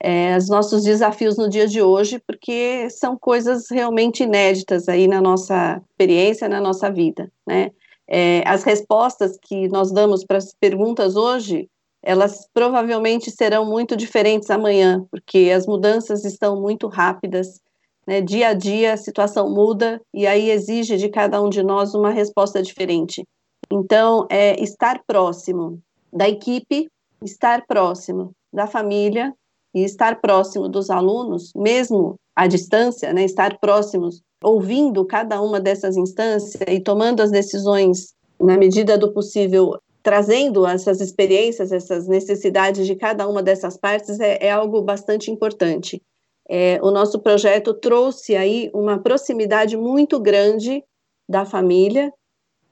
é, 0.02 0.36
os 0.36 0.48
nossos 0.48 0.82
desafios 0.82 1.38
no 1.38 1.48
dia 1.48 1.66
de 1.66 1.80
hoje, 1.80 2.20
porque 2.26 2.90
são 2.90 3.16
coisas 3.16 3.70
realmente 3.70 4.22
inéditas 4.22 4.88
aí 4.88 5.08
na 5.08 5.22
nossa 5.22 5.80
experiência, 5.90 6.48
na 6.48 6.60
nossa 6.60 6.90
vida, 6.90 7.32
né? 7.46 7.70
É, 8.06 8.46
as 8.46 8.62
respostas 8.64 9.38
que 9.40 9.66
nós 9.68 9.90
damos 9.90 10.26
para 10.26 10.36
as 10.36 10.52
perguntas 10.52 11.16
hoje, 11.16 11.70
elas 12.02 12.46
provavelmente 12.52 13.30
serão 13.30 13.64
muito 13.64 13.96
diferentes 13.96 14.50
amanhã, 14.50 15.02
porque 15.10 15.50
as 15.54 15.66
mudanças 15.66 16.22
estão 16.26 16.60
muito 16.60 16.86
rápidas 16.86 17.62
né, 18.06 18.20
dia 18.20 18.48
a 18.48 18.54
dia 18.54 18.92
a 18.92 18.96
situação 18.96 19.50
muda 19.50 20.00
e 20.12 20.26
aí 20.26 20.50
exige 20.50 20.96
de 20.96 21.08
cada 21.08 21.42
um 21.42 21.48
de 21.48 21.62
nós 21.62 21.94
uma 21.94 22.10
resposta 22.10 22.62
diferente. 22.62 23.24
Então, 23.70 24.26
é 24.30 24.62
estar 24.62 25.02
próximo 25.06 25.80
da 26.12 26.28
equipe, 26.28 26.88
estar 27.22 27.66
próximo 27.66 28.32
da 28.52 28.66
família 28.66 29.32
e 29.74 29.82
estar 29.82 30.20
próximo 30.20 30.68
dos 30.68 30.90
alunos, 30.90 31.50
mesmo 31.56 32.14
à 32.36 32.46
distância, 32.46 33.12
né, 33.12 33.24
estar 33.24 33.58
próximos, 33.58 34.20
ouvindo 34.42 35.04
cada 35.04 35.40
uma 35.40 35.58
dessas 35.58 35.96
instâncias 35.96 36.62
e 36.68 36.80
tomando 36.80 37.20
as 37.20 37.30
decisões 37.30 38.12
na 38.40 38.56
medida 38.56 38.98
do 38.98 39.12
possível 39.12 39.78
trazendo 40.04 40.66
essas 40.66 41.00
experiências, 41.00 41.72
essas 41.72 42.06
necessidades 42.06 42.86
de 42.86 42.94
cada 42.94 43.26
uma 43.26 43.42
dessas 43.42 43.74
partes 43.78 44.20
é, 44.20 44.38
é 44.38 44.50
algo 44.50 44.82
bastante 44.82 45.30
importante. 45.30 46.00
É, 46.48 46.78
o 46.82 46.90
nosso 46.90 47.18
projeto 47.18 47.72
trouxe 47.74 48.36
aí 48.36 48.70
uma 48.74 48.98
proximidade 48.98 49.76
muito 49.76 50.20
grande 50.20 50.84
da 51.28 51.44
família. 51.44 52.12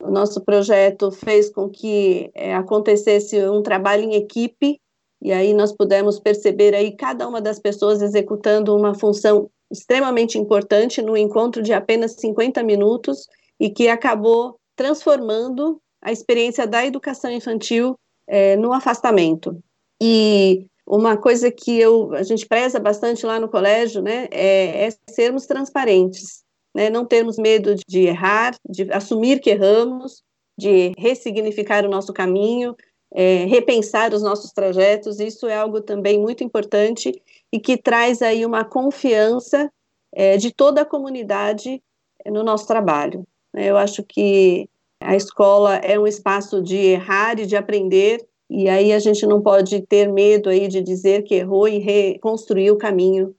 O 0.00 0.10
nosso 0.10 0.40
projeto 0.42 1.10
fez 1.10 1.48
com 1.50 1.68
que 1.68 2.30
é, 2.34 2.54
acontecesse 2.54 3.38
um 3.46 3.62
trabalho 3.62 4.04
em 4.04 4.14
equipe 4.14 4.80
e 5.22 5.30
aí 5.30 5.54
nós 5.54 5.72
pudemos 5.72 6.18
perceber 6.18 6.74
aí 6.74 6.96
cada 6.96 7.28
uma 7.28 7.40
das 7.40 7.60
pessoas 7.60 8.02
executando 8.02 8.76
uma 8.76 8.92
função 8.92 9.48
extremamente 9.70 10.36
importante 10.36 11.00
no 11.00 11.16
encontro 11.16 11.62
de 11.62 11.72
apenas 11.72 12.14
50 12.14 12.60
minutos 12.64 13.28
e 13.58 13.70
que 13.70 13.88
acabou 13.88 14.58
transformando 14.74 15.80
a 16.02 16.10
experiência 16.10 16.66
da 16.66 16.84
educação 16.84 17.30
infantil 17.30 17.96
é, 18.26 18.56
no 18.56 18.72
afastamento. 18.72 19.56
E 20.02 20.66
uma 20.86 21.16
coisa 21.16 21.50
que 21.50 21.78
eu, 21.78 22.12
a 22.14 22.22
gente 22.22 22.46
preza 22.46 22.78
bastante 22.78 23.24
lá 23.24 23.38
no 23.38 23.48
colégio, 23.48 24.02
né, 24.02 24.28
é, 24.30 24.86
é 24.86 24.88
sermos 25.08 25.46
transparentes, 25.46 26.42
né, 26.74 26.90
não 26.90 27.04
termos 27.04 27.36
medo 27.36 27.74
de 27.88 28.00
errar, 28.00 28.54
de 28.68 28.90
assumir 28.92 29.40
que 29.40 29.50
erramos, 29.50 30.22
de 30.58 30.92
ressignificar 30.98 31.84
o 31.84 31.90
nosso 31.90 32.12
caminho, 32.12 32.76
é, 33.14 33.44
repensar 33.44 34.12
os 34.14 34.22
nossos 34.22 34.52
trajetos, 34.52 35.20
isso 35.20 35.46
é 35.46 35.56
algo 35.56 35.80
também 35.80 36.18
muito 36.18 36.42
importante 36.42 37.12
e 37.52 37.60
que 37.60 37.76
traz 37.76 38.22
aí 38.22 38.44
uma 38.44 38.64
confiança 38.64 39.70
é, 40.12 40.36
de 40.36 40.50
toda 40.50 40.82
a 40.82 40.86
comunidade 40.86 41.82
no 42.26 42.42
nosso 42.42 42.66
trabalho. 42.66 43.26
Eu 43.54 43.76
acho 43.76 44.02
que 44.02 44.68
a 45.00 45.14
escola 45.14 45.76
é 45.76 45.98
um 45.98 46.06
espaço 46.06 46.62
de 46.62 46.76
errar 46.76 47.38
e 47.38 47.46
de 47.46 47.56
aprender, 47.56 48.26
e 48.54 48.68
aí 48.68 48.92
a 48.92 48.98
gente 48.98 49.24
não 49.24 49.40
pode 49.40 49.80
ter 49.80 50.12
medo 50.12 50.50
aí 50.50 50.68
de 50.68 50.82
dizer 50.82 51.22
que 51.22 51.36
errou 51.36 51.66
e 51.66 51.78
reconstruir 51.78 52.70
o 52.70 52.76
caminho. 52.76 53.34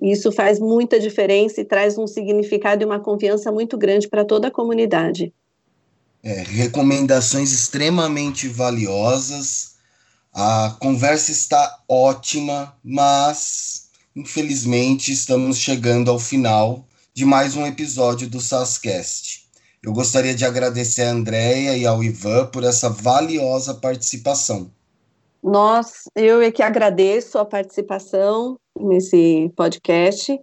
Isso 0.00 0.32
faz 0.32 0.58
muita 0.58 0.98
diferença 0.98 1.60
e 1.60 1.66
traz 1.66 1.98
um 1.98 2.06
significado 2.06 2.82
e 2.82 2.86
uma 2.86 2.98
confiança 2.98 3.52
muito 3.52 3.76
grande 3.76 4.08
para 4.08 4.24
toda 4.24 4.48
a 4.48 4.50
comunidade. 4.50 5.34
É, 6.22 6.42
recomendações 6.44 7.52
extremamente 7.52 8.48
valiosas. 8.48 9.74
A 10.32 10.74
conversa 10.80 11.30
está 11.30 11.82
ótima, 11.86 12.74
mas 12.82 13.90
infelizmente 14.16 15.12
estamos 15.12 15.58
chegando 15.58 16.10
ao 16.10 16.18
final 16.18 16.86
de 17.12 17.26
mais 17.26 17.54
um 17.54 17.66
episódio 17.66 18.30
do 18.30 18.40
SASCast. 18.40 19.47
Eu 19.82 19.92
gostaria 19.92 20.34
de 20.34 20.44
agradecer 20.44 21.02
a 21.02 21.12
Andréia 21.12 21.76
e 21.76 21.86
ao 21.86 22.02
Ivan 22.02 22.46
por 22.46 22.64
essa 22.64 22.90
valiosa 22.90 23.74
participação. 23.74 24.70
Nós, 25.42 26.04
eu 26.16 26.42
é 26.42 26.50
que 26.50 26.62
agradeço 26.62 27.38
a 27.38 27.44
participação 27.44 28.58
nesse 28.76 29.50
podcast. 29.56 30.38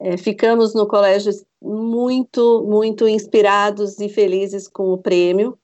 É, 0.00 0.16
ficamos 0.16 0.74
no 0.74 0.86
colégio 0.86 1.32
muito, 1.60 2.64
muito 2.64 3.08
inspirados 3.08 3.98
e 3.98 4.08
felizes 4.08 4.68
com 4.68 4.92
o 4.92 4.98
prêmio. 4.98 5.58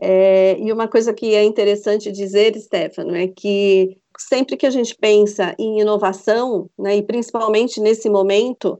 É, 0.00 0.58
e 0.58 0.70
uma 0.72 0.86
coisa 0.86 1.14
que 1.14 1.34
é 1.34 1.44
interessante 1.44 2.12
dizer, 2.12 2.58
Stefano, 2.60 3.14
é 3.14 3.26
que 3.26 3.96
sempre 4.18 4.56
que 4.56 4.66
a 4.66 4.70
gente 4.70 4.94
pensa 4.94 5.54
em 5.58 5.80
inovação, 5.80 6.68
né, 6.78 6.96
e 6.96 7.02
principalmente 7.02 7.80
nesse 7.80 8.08
momento, 8.10 8.78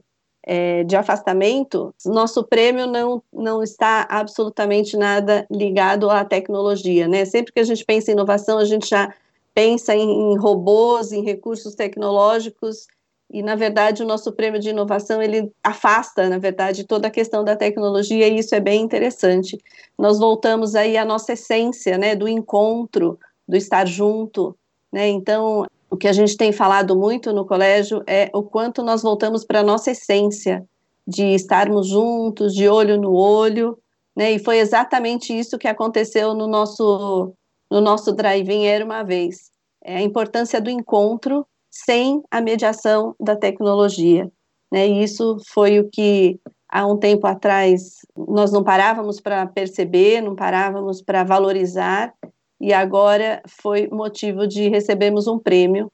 é, 0.49 0.85
de 0.85 0.95
afastamento, 0.95 1.93
nosso 2.05 2.41
prêmio 2.41 2.87
não, 2.87 3.21
não 3.33 3.61
está 3.61 4.07
absolutamente 4.09 4.95
nada 4.95 5.45
ligado 5.51 6.09
à 6.09 6.23
tecnologia, 6.23 7.05
né? 7.05 7.25
Sempre 7.25 7.51
que 7.51 7.59
a 7.59 7.65
gente 7.65 7.83
pensa 7.83 8.11
em 8.11 8.13
inovação, 8.13 8.57
a 8.57 8.63
gente 8.63 8.87
já 8.87 9.13
pensa 9.53 9.93
em, 9.93 10.09
em 10.09 10.37
robôs, 10.37 11.11
em 11.11 11.21
recursos 11.21 11.75
tecnológicos, 11.75 12.87
e 13.29 13.43
na 13.43 13.55
verdade 13.55 14.01
o 14.01 14.05
nosso 14.05 14.31
prêmio 14.31 14.61
de 14.61 14.69
inovação 14.69 15.21
ele 15.21 15.51
afasta, 15.61 16.29
na 16.29 16.37
verdade, 16.37 16.85
toda 16.85 17.09
a 17.09 17.11
questão 17.11 17.43
da 17.43 17.57
tecnologia, 17.57 18.25
e 18.29 18.39
isso 18.39 18.55
é 18.55 18.61
bem 18.61 18.81
interessante. 18.81 19.57
Nós 19.97 20.17
voltamos 20.17 20.75
aí 20.75 20.95
à 20.95 21.03
nossa 21.03 21.33
essência, 21.33 21.97
né, 21.97 22.15
do 22.15 22.25
encontro, 22.25 23.19
do 23.45 23.57
estar 23.57 23.85
junto, 23.85 24.55
né? 24.89 25.09
Então, 25.09 25.65
o 25.89 25.97
que 25.97 26.07
a 26.07 26.13
gente 26.13 26.35
tem 26.35 26.51
falado 26.51 26.95
muito 26.95 27.31
no 27.33 27.45
colégio 27.45 28.03
é 28.07 28.29
o 28.33 28.43
quanto 28.43 28.83
nós 28.83 29.01
voltamos 29.01 29.45
para 29.45 29.61
a 29.61 29.63
nossa 29.63 29.91
essência, 29.91 30.65
de 31.07 31.23
estarmos 31.33 31.87
juntos, 31.87 32.53
de 32.53 32.67
olho 32.67 32.99
no 32.99 33.13
olho, 33.13 33.77
né? 34.15 34.31
E 34.31 34.39
foi 34.39 34.57
exatamente 34.57 35.37
isso 35.37 35.57
que 35.57 35.67
aconteceu 35.67 36.33
no 36.33 36.47
nosso 36.47 37.33
no 37.69 37.81
nosso 37.81 38.13
drive-in 38.13 38.65
era 38.65 38.83
uma 38.83 39.03
vez. 39.03 39.51
É 39.83 39.97
a 39.97 40.01
importância 40.01 40.59
do 40.59 40.69
encontro 40.69 41.45
sem 41.69 42.21
a 42.31 42.41
mediação 42.41 43.13
da 43.19 43.35
tecnologia, 43.35 44.29
né? 44.71 44.87
E 44.87 45.03
isso 45.03 45.37
foi 45.53 45.79
o 45.79 45.89
que 45.89 46.39
há 46.69 46.85
um 46.85 46.97
tempo 46.97 47.25
atrás 47.25 47.99
nós 48.15 48.51
não 48.51 48.63
parávamos 48.63 49.21
para 49.21 49.45
perceber, 49.45 50.21
não 50.21 50.35
parávamos 50.35 51.01
para 51.01 51.23
valorizar 51.23 52.13
e 52.59 52.73
agora 52.73 53.41
foi 53.47 53.87
motivo 53.87 54.47
de 54.47 54.67
recebermos 54.67 55.27
um 55.27 55.37
prêmio. 55.37 55.91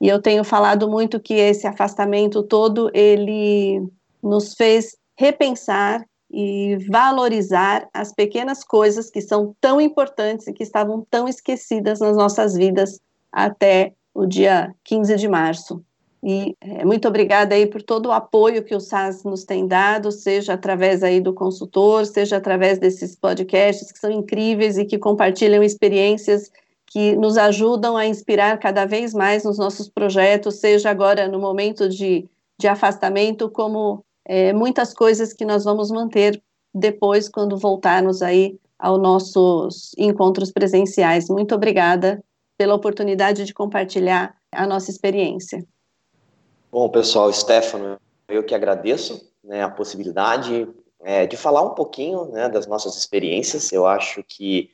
E 0.00 0.08
eu 0.08 0.20
tenho 0.20 0.44
falado 0.44 0.90
muito 0.90 1.20
que 1.20 1.34
esse 1.34 1.66
afastamento 1.66 2.42
todo 2.42 2.90
ele 2.92 3.86
nos 4.22 4.54
fez 4.54 4.96
repensar 5.16 6.04
e 6.30 6.76
valorizar 6.90 7.88
as 7.92 8.12
pequenas 8.12 8.64
coisas 8.64 9.10
que 9.10 9.20
são 9.20 9.54
tão 9.60 9.80
importantes 9.80 10.46
e 10.46 10.52
que 10.52 10.62
estavam 10.62 11.06
tão 11.10 11.28
esquecidas 11.28 12.00
nas 12.00 12.16
nossas 12.16 12.54
vidas 12.54 12.98
até 13.30 13.92
o 14.14 14.26
dia 14.26 14.74
15 14.84 15.16
de 15.16 15.28
março. 15.28 15.82
E 16.24 16.56
é, 16.60 16.84
muito 16.84 17.08
obrigada 17.08 17.54
aí 17.54 17.66
por 17.66 17.82
todo 17.82 18.06
o 18.06 18.12
apoio 18.12 18.62
que 18.62 18.74
o 18.74 18.80
SAS 18.80 19.24
nos 19.24 19.44
tem 19.44 19.66
dado, 19.66 20.12
seja 20.12 20.52
através 20.52 21.02
aí 21.02 21.20
do 21.20 21.34
consultor, 21.34 22.06
seja 22.06 22.36
através 22.36 22.78
desses 22.78 23.16
podcasts 23.16 23.90
que 23.90 23.98
são 23.98 24.10
incríveis 24.10 24.78
e 24.78 24.84
que 24.84 24.98
compartilham 24.98 25.64
experiências 25.64 26.50
que 26.86 27.16
nos 27.16 27.36
ajudam 27.36 27.96
a 27.96 28.06
inspirar 28.06 28.58
cada 28.58 28.84
vez 28.84 29.12
mais 29.12 29.44
nos 29.44 29.58
nossos 29.58 29.88
projetos, 29.88 30.60
seja 30.60 30.90
agora 30.90 31.26
no 31.26 31.40
momento 31.40 31.88
de, 31.88 32.28
de 32.60 32.68
afastamento, 32.68 33.50
como 33.50 34.04
é, 34.24 34.52
muitas 34.52 34.94
coisas 34.94 35.32
que 35.32 35.44
nós 35.44 35.64
vamos 35.64 35.90
manter 35.90 36.40
depois, 36.72 37.28
quando 37.28 37.56
voltarmos 37.56 38.22
aí 38.22 38.58
aos 38.78 39.00
nossos 39.00 39.92
encontros 39.96 40.52
presenciais. 40.52 41.28
Muito 41.28 41.54
obrigada 41.54 42.22
pela 42.56 42.74
oportunidade 42.74 43.44
de 43.44 43.54
compartilhar 43.54 44.34
a 44.52 44.66
nossa 44.66 44.90
experiência. 44.90 45.64
Bom, 46.72 46.88
pessoal, 46.88 47.30
Stefano, 47.30 48.00
eu 48.26 48.42
que 48.42 48.54
agradeço 48.54 49.30
né, 49.44 49.62
a 49.62 49.68
possibilidade 49.68 50.66
é, 51.02 51.26
de 51.26 51.36
falar 51.36 51.60
um 51.60 51.74
pouquinho 51.74 52.24
né, 52.30 52.48
das 52.48 52.66
nossas 52.66 52.96
experiências. 52.96 53.70
Eu 53.70 53.86
acho 53.86 54.24
que 54.24 54.70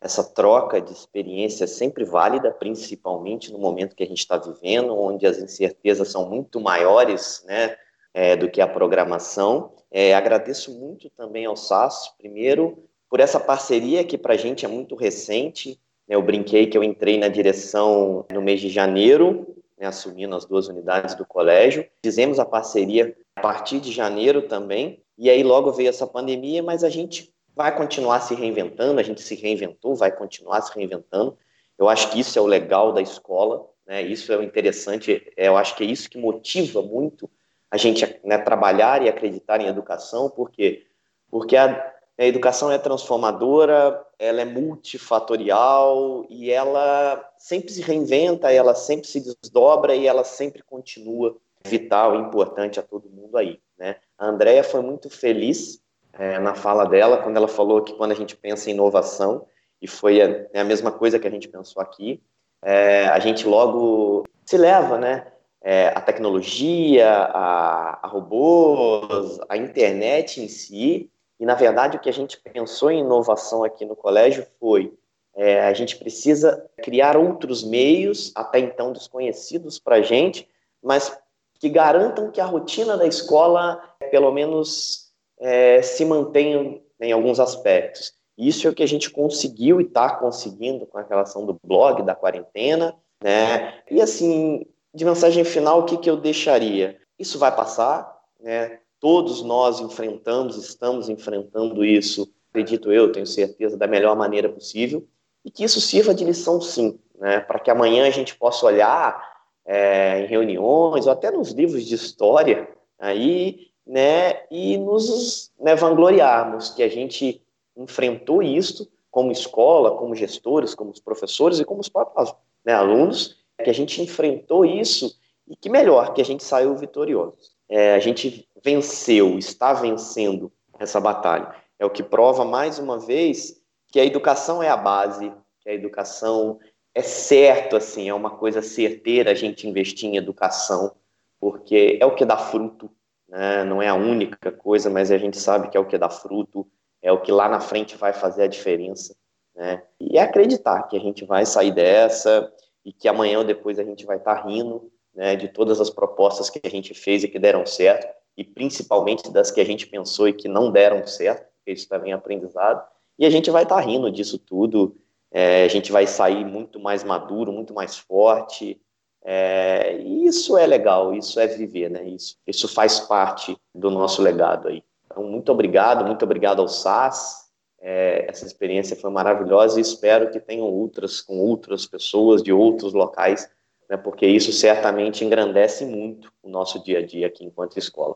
essa 0.00 0.22
troca 0.22 0.80
de 0.80 0.92
experiência 0.92 1.64
é 1.64 1.66
sempre 1.66 2.04
válida, 2.04 2.52
principalmente 2.52 3.52
no 3.52 3.58
momento 3.58 3.96
que 3.96 4.04
a 4.04 4.06
gente 4.06 4.20
está 4.20 4.36
vivendo, 4.36 4.96
onde 4.96 5.26
as 5.26 5.38
incertezas 5.38 6.06
são 6.12 6.30
muito 6.30 6.60
maiores 6.60 7.42
né, 7.48 7.76
é, 8.14 8.36
do 8.36 8.48
que 8.48 8.60
a 8.60 8.68
programação. 8.68 9.72
É, 9.90 10.14
agradeço 10.14 10.70
muito 10.78 11.10
também 11.10 11.46
ao 11.46 11.56
SAS, 11.56 12.14
primeiro, 12.16 12.84
por 13.08 13.18
essa 13.18 13.40
parceria 13.40 14.04
que 14.04 14.16
para 14.16 14.34
a 14.34 14.38
gente 14.38 14.64
é 14.64 14.68
muito 14.68 14.94
recente. 14.94 15.80
Eu 16.08 16.22
brinquei 16.22 16.68
que 16.68 16.78
eu 16.78 16.84
entrei 16.84 17.18
na 17.18 17.26
direção 17.26 18.24
no 18.32 18.40
mês 18.40 18.60
de 18.60 18.68
janeiro 18.68 19.59
né, 19.80 19.86
assumindo 19.86 20.36
as 20.36 20.44
duas 20.44 20.68
unidades 20.68 21.14
do 21.14 21.24
colégio. 21.24 21.88
Fizemos 22.04 22.38
a 22.38 22.44
parceria 22.44 23.16
a 23.34 23.40
partir 23.40 23.80
de 23.80 23.90
janeiro 23.90 24.42
também, 24.42 25.02
e 25.16 25.30
aí 25.30 25.42
logo 25.42 25.72
veio 25.72 25.88
essa 25.88 26.06
pandemia, 26.06 26.62
mas 26.62 26.84
a 26.84 26.90
gente 26.90 27.32
vai 27.56 27.74
continuar 27.74 28.20
se 28.20 28.34
reinventando, 28.34 29.00
a 29.00 29.02
gente 29.02 29.22
se 29.22 29.34
reinventou, 29.34 29.94
vai 29.94 30.12
continuar 30.12 30.60
se 30.60 30.74
reinventando. 30.74 31.36
Eu 31.78 31.88
acho 31.88 32.10
que 32.10 32.20
isso 32.20 32.38
é 32.38 32.42
o 32.42 32.46
legal 32.46 32.92
da 32.92 33.00
escola, 33.00 33.66
né, 33.86 34.02
isso 34.02 34.30
é 34.32 34.36
o 34.36 34.42
interessante, 34.42 35.32
é, 35.36 35.48
eu 35.48 35.56
acho 35.56 35.74
que 35.74 35.82
é 35.82 35.86
isso 35.86 36.10
que 36.10 36.18
motiva 36.18 36.82
muito 36.82 37.28
a 37.70 37.76
gente 37.78 38.04
né, 38.22 38.36
trabalhar 38.36 39.02
e 39.02 39.08
acreditar 39.08 39.60
em 39.60 39.66
educação, 39.66 40.28
porque 40.28 40.86
porque 41.30 41.56
a, 41.56 41.94
a 42.20 42.26
educação 42.26 42.70
é 42.70 42.76
transformadora, 42.76 44.04
ela 44.18 44.42
é 44.42 44.44
multifatorial 44.44 46.26
e 46.28 46.50
ela 46.50 47.32
sempre 47.38 47.72
se 47.72 47.80
reinventa, 47.80 48.52
ela 48.52 48.74
sempre 48.74 49.06
se 49.06 49.20
desdobra 49.20 49.94
e 49.94 50.06
ela 50.06 50.22
sempre 50.22 50.62
continua 50.62 51.34
vital 51.64 52.14
e 52.14 52.18
importante 52.18 52.78
a 52.78 52.82
todo 52.82 53.08
mundo 53.08 53.38
aí. 53.38 53.58
Né? 53.78 53.96
A 54.18 54.26
Andrea 54.26 54.62
foi 54.62 54.82
muito 54.82 55.08
feliz 55.08 55.80
é, 56.12 56.38
na 56.38 56.54
fala 56.54 56.84
dela 56.84 57.16
quando 57.16 57.38
ela 57.38 57.48
falou 57.48 57.80
que 57.80 57.94
quando 57.94 58.12
a 58.12 58.16
gente 58.16 58.36
pensa 58.36 58.68
em 58.68 58.74
inovação, 58.74 59.46
e 59.80 59.88
foi 59.88 60.20
a, 60.20 60.46
é 60.52 60.60
a 60.60 60.64
mesma 60.64 60.92
coisa 60.92 61.18
que 61.18 61.26
a 61.26 61.30
gente 61.30 61.48
pensou 61.48 61.80
aqui, 61.80 62.22
é, 62.62 63.06
a 63.06 63.18
gente 63.18 63.46
logo 63.46 64.24
se 64.44 64.58
leva, 64.58 64.98
né? 64.98 65.26
É, 65.62 65.88
a 65.88 66.00
tecnologia, 66.02 67.08
a, 67.10 68.00
a 68.02 68.06
robôs, 68.06 69.38
a 69.48 69.56
internet 69.56 70.42
em 70.42 70.48
si, 70.48 71.10
e, 71.40 71.46
na 71.46 71.54
verdade, 71.54 71.96
o 71.96 72.00
que 72.00 72.10
a 72.10 72.12
gente 72.12 72.38
pensou 72.38 72.90
em 72.90 73.00
inovação 73.00 73.64
aqui 73.64 73.84
no 73.84 73.96
colégio 73.96 74.46
foi 74.60 74.92
É, 75.32 75.60
a 75.60 75.72
gente 75.72 75.96
precisa 75.96 76.68
criar 76.82 77.16
outros 77.16 77.62
meios, 77.62 78.32
até 78.34 78.58
então 78.58 78.92
desconhecidos 78.92 79.78
para 79.78 79.96
a 79.96 80.02
gente, 80.02 80.46
mas 80.82 81.16
que 81.60 81.68
garantam 81.68 82.32
que 82.32 82.40
a 82.40 82.44
rotina 82.44 82.96
da 82.96 83.06
escola, 83.06 83.80
pelo 84.10 84.32
menos, 84.32 85.12
é, 85.38 85.80
se 85.82 86.04
mantenha 86.04 86.80
em 87.00 87.12
alguns 87.12 87.38
aspectos. 87.38 88.12
Isso 88.36 88.66
é 88.66 88.70
o 88.70 88.74
que 88.74 88.82
a 88.82 88.88
gente 88.88 89.08
conseguiu 89.08 89.80
e 89.80 89.84
está 89.84 90.16
conseguindo 90.16 90.84
com 90.84 90.98
a 90.98 91.02
relação 91.02 91.46
do 91.46 91.56
blog, 91.64 92.02
da 92.02 92.14
quarentena, 92.14 92.96
né? 93.22 93.74
E 93.88 94.02
assim, 94.02 94.66
de 94.92 95.04
mensagem 95.04 95.44
final, 95.44 95.80
o 95.80 95.84
que, 95.84 95.96
que 95.96 96.10
eu 96.10 96.16
deixaria? 96.16 96.98
Isso 97.16 97.38
vai 97.38 97.54
passar, 97.54 98.18
né? 98.40 98.80
Todos 99.00 99.42
nós 99.42 99.80
enfrentamos, 99.80 100.56
estamos 100.56 101.08
enfrentando 101.08 101.84
isso, 101.84 102.30
acredito 102.50 102.92
eu, 102.92 103.10
tenho 103.10 103.26
certeza, 103.26 103.76
da 103.76 103.86
melhor 103.86 104.14
maneira 104.14 104.48
possível, 104.48 105.06
e 105.44 105.50
que 105.50 105.64
isso 105.64 105.80
sirva 105.80 106.14
de 106.14 106.22
lição 106.22 106.60
sim, 106.60 107.00
né? 107.18 107.40
Para 107.40 107.58
que 107.58 107.70
amanhã 107.70 108.06
a 108.06 108.10
gente 108.10 108.36
possa 108.36 108.66
olhar 108.66 109.26
é, 109.64 110.20
em 110.20 110.26
reuniões 110.26 111.06
ou 111.06 111.12
até 111.12 111.30
nos 111.30 111.52
livros 111.52 111.86
de 111.86 111.94
história 111.94 112.68
aí, 112.98 113.68
né? 113.86 114.42
E 114.50 114.76
nos 114.76 115.50
né, 115.58 115.74
vangloriarmos 115.74 116.70
que 116.70 116.82
a 116.82 116.88
gente 116.88 117.42
enfrentou 117.76 118.42
isso 118.42 118.86
como 119.10 119.32
escola, 119.32 119.96
como 119.96 120.14
gestores, 120.14 120.74
como 120.74 120.92
professores 121.02 121.58
e 121.58 121.64
como 121.64 121.80
os 121.80 121.88
próprios 121.88 122.34
né, 122.64 122.74
alunos, 122.74 123.38
que 123.62 123.70
a 123.70 123.74
gente 123.74 124.00
enfrentou 124.00 124.64
isso 124.64 125.18
e 125.48 125.56
que 125.56 125.68
melhor, 125.68 126.12
que 126.12 126.20
a 126.20 126.24
gente 126.24 126.44
saiu 126.44 126.76
vitorioso. 126.76 127.58
É, 127.70 127.94
a 127.94 128.00
gente 128.00 128.48
venceu, 128.64 129.38
está 129.38 129.72
vencendo 129.72 130.52
essa 130.78 131.00
batalha. 131.00 131.54
É 131.78 131.86
o 131.86 131.90
que 131.90 132.02
prova 132.02 132.44
mais 132.44 132.78
uma 132.78 132.98
vez 132.98 133.62
que 133.88 134.00
a 134.00 134.04
educação 134.04 134.62
é 134.62 134.68
a 134.68 134.76
base, 134.76 135.32
que 135.60 135.70
a 135.70 135.72
educação 135.72 136.58
é 136.94 137.02
certo, 137.02 137.76
assim, 137.76 138.08
é 138.08 138.14
uma 138.14 138.30
coisa 138.30 138.60
certeira 138.60 139.30
a 139.30 139.34
gente 139.34 139.68
investir 139.68 140.08
em 140.08 140.16
educação, 140.16 140.96
porque 141.38 141.96
é 142.00 142.04
o 142.04 142.14
que 142.14 142.24
dá 142.24 142.36
fruto, 142.36 142.90
né? 143.28 143.62
não 143.64 143.80
é 143.80 143.88
a 143.88 143.94
única 143.94 144.50
coisa, 144.50 144.90
mas 144.90 145.10
a 145.12 145.18
gente 145.18 145.38
sabe 145.38 145.68
que 145.68 145.76
é 145.76 145.80
o 145.80 145.86
que 145.86 145.96
dá 145.96 146.10
fruto, 146.10 146.66
é 147.00 147.12
o 147.12 147.20
que 147.20 147.30
lá 147.30 147.48
na 147.48 147.60
frente 147.60 147.96
vai 147.96 148.12
fazer 148.12 148.42
a 148.42 148.48
diferença. 148.48 149.14
Né? 149.54 149.82
E 150.00 150.18
é 150.18 150.22
acreditar 150.22 150.82
que 150.84 150.96
a 150.96 151.00
gente 151.00 151.24
vai 151.24 151.46
sair 151.46 151.72
dessa 151.72 152.52
e 152.84 152.92
que 152.92 153.08
amanhã 153.08 153.38
ou 153.38 153.44
depois 153.44 153.78
a 153.78 153.84
gente 153.84 154.04
vai 154.04 154.16
estar 154.16 154.36
tá 154.36 154.46
rindo 154.46 154.90
né, 155.14 155.36
de 155.36 155.48
todas 155.48 155.80
as 155.80 155.90
propostas 155.90 156.48
que 156.50 156.60
a 156.64 156.70
gente 156.70 156.94
fez 156.94 157.24
e 157.24 157.28
que 157.28 157.38
deram 157.38 157.66
certo, 157.66 158.06
e 158.36 158.44
principalmente 158.44 159.30
das 159.30 159.50
que 159.50 159.60
a 159.60 159.64
gente 159.64 159.86
pensou 159.86 160.28
e 160.28 160.32
que 160.32 160.48
não 160.48 160.70
deram 160.70 161.06
certo, 161.06 161.46
porque 161.56 161.72
isso 161.72 161.88
também 161.88 162.12
é 162.12 162.14
aprendizado, 162.14 162.86
e 163.18 163.26
a 163.26 163.30
gente 163.30 163.50
vai 163.50 163.64
estar 163.64 163.76
tá 163.76 163.80
rindo 163.80 164.10
disso 164.10 164.38
tudo, 164.38 164.96
é, 165.30 165.64
a 165.64 165.68
gente 165.68 165.92
vai 165.92 166.06
sair 166.06 166.44
muito 166.44 166.80
mais 166.80 167.04
maduro, 167.04 167.52
muito 167.52 167.74
mais 167.74 167.98
forte, 167.98 168.80
é, 169.22 169.98
e 170.00 170.26
isso 170.26 170.56
é 170.56 170.66
legal, 170.66 171.14
isso 171.14 171.38
é 171.38 171.46
viver, 171.46 171.90
né? 171.90 172.08
Isso, 172.08 172.36
isso 172.46 172.66
faz 172.66 173.00
parte 173.00 173.56
do 173.74 173.90
nosso 173.90 174.22
legado 174.22 174.68
aí. 174.68 174.82
Então, 175.04 175.24
muito 175.24 175.52
obrigado, 175.52 176.04
muito 176.06 176.24
obrigado 176.24 176.60
ao 176.60 176.68
SAS. 176.68 177.50
É, 177.82 178.26
essa 178.28 178.46
experiência 178.46 178.96
foi 178.96 179.10
maravilhosa 179.10 179.78
e 179.78 179.82
espero 179.82 180.30
que 180.30 180.38
tenham 180.38 180.66
outras 180.66 181.20
com 181.20 181.38
outras 181.38 181.86
pessoas 181.86 182.42
de 182.42 182.52
outros 182.52 182.92
locais, 182.92 183.48
né, 183.90 183.96
porque 183.96 184.26
isso 184.26 184.52
certamente 184.52 185.24
engrandece 185.24 185.84
muito 185.84 186.30
o 186.42 186.48
nosso 186.48 186.82
dia 186.82 187.00
a 187.00 187.06
dia 187.06 187.26
aqui 187.26 187.44
enquanto 187.44 187.78
escola. 187.78 188.14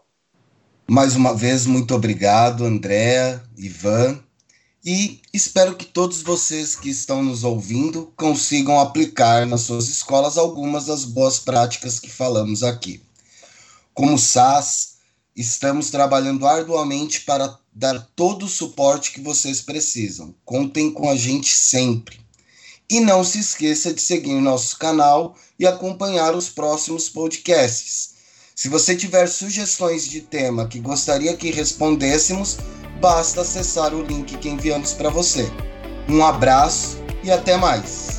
Mais 0.87 1.17
uma 1.17 1.35
vez, 1.35 1.67
muito 1.67 1.95
obrigado, 1.95 2.65
Andréa, 2.65 3.43
Ivan, 3.57 4.23
e 4.85 5.21
espero 5.33 5.75
que 5.75 5.87
todos 5.87 6.23
vocês 6.23 6.77
que 6.77 6.91
estão 6.91 7.23
nos 7.23 7.43
ouvindo 7.43 8.13
consigam 8.17 8.79
aplicar 8.79 9.47
nas 9.47 9.63
suas 9.63 9.89
escolas 9.89 10.39
algumas 10.39 10.87
das 10.87 11.05
boas 11.05 11.39
práticas 11.39 11.99
que 11.99 12.11
falamos 12.11 12.63
aqui. 12.63 13.03
Como 13.95 14.19
SAS, 14.19 14.95
Estamos 15.37 15.91
trabalhando 15.91 16.47
arduamente 16.47 17.23
para 17.23 17.59
dar 17.75 17.99
todo 18.15 18.47
o 18.47 18.49
suporte 18.49 19.11
que 19.11 19.21
vocês 19.21 19.61
precisam. 19.61 20.33
Contem 20.45 20.93
com 20.93 21.11
a 21.11 21.17
gente 21.17 21.53
sempre. 21.53 22.24
E 22.89 23.01
não 23.01 23.25
se 23.25 23.39
esqueça 23.39 23.93
de 23.93 24.01
seguir 24.01 24.35
nosso 24.41 24.79
canal 24.79 25.35
e 25.59 25.67
acompanhar 25.67 26.35
os 26.35 26.49
próximos 26.49 27.09
podcasts. 27.09 28.15
Se 28.55 28.69
você 28.69 28.95
tiver 28.95 29.27
sugestões 29.27 30.07
de 30.07 30.21
tema 30.21 30.69
que 30.69 30.79
gostaria 30.79 31.37
que 31.37 31.51
respondêssemos, 31.51 32.59
basta 33.01 33.41
acessar 33.41 33.93
o 33.95 34.03
link 34.03 34.37
que 34.39 34.49
enviamos 34.49 34.93
para 34.93 35.11
você. 35.11 35.51
Um 36.09 36.25
abraço 36.25 36.99
e 37.25 37.31
até 37.31 37.57
mais! 37.57 38.14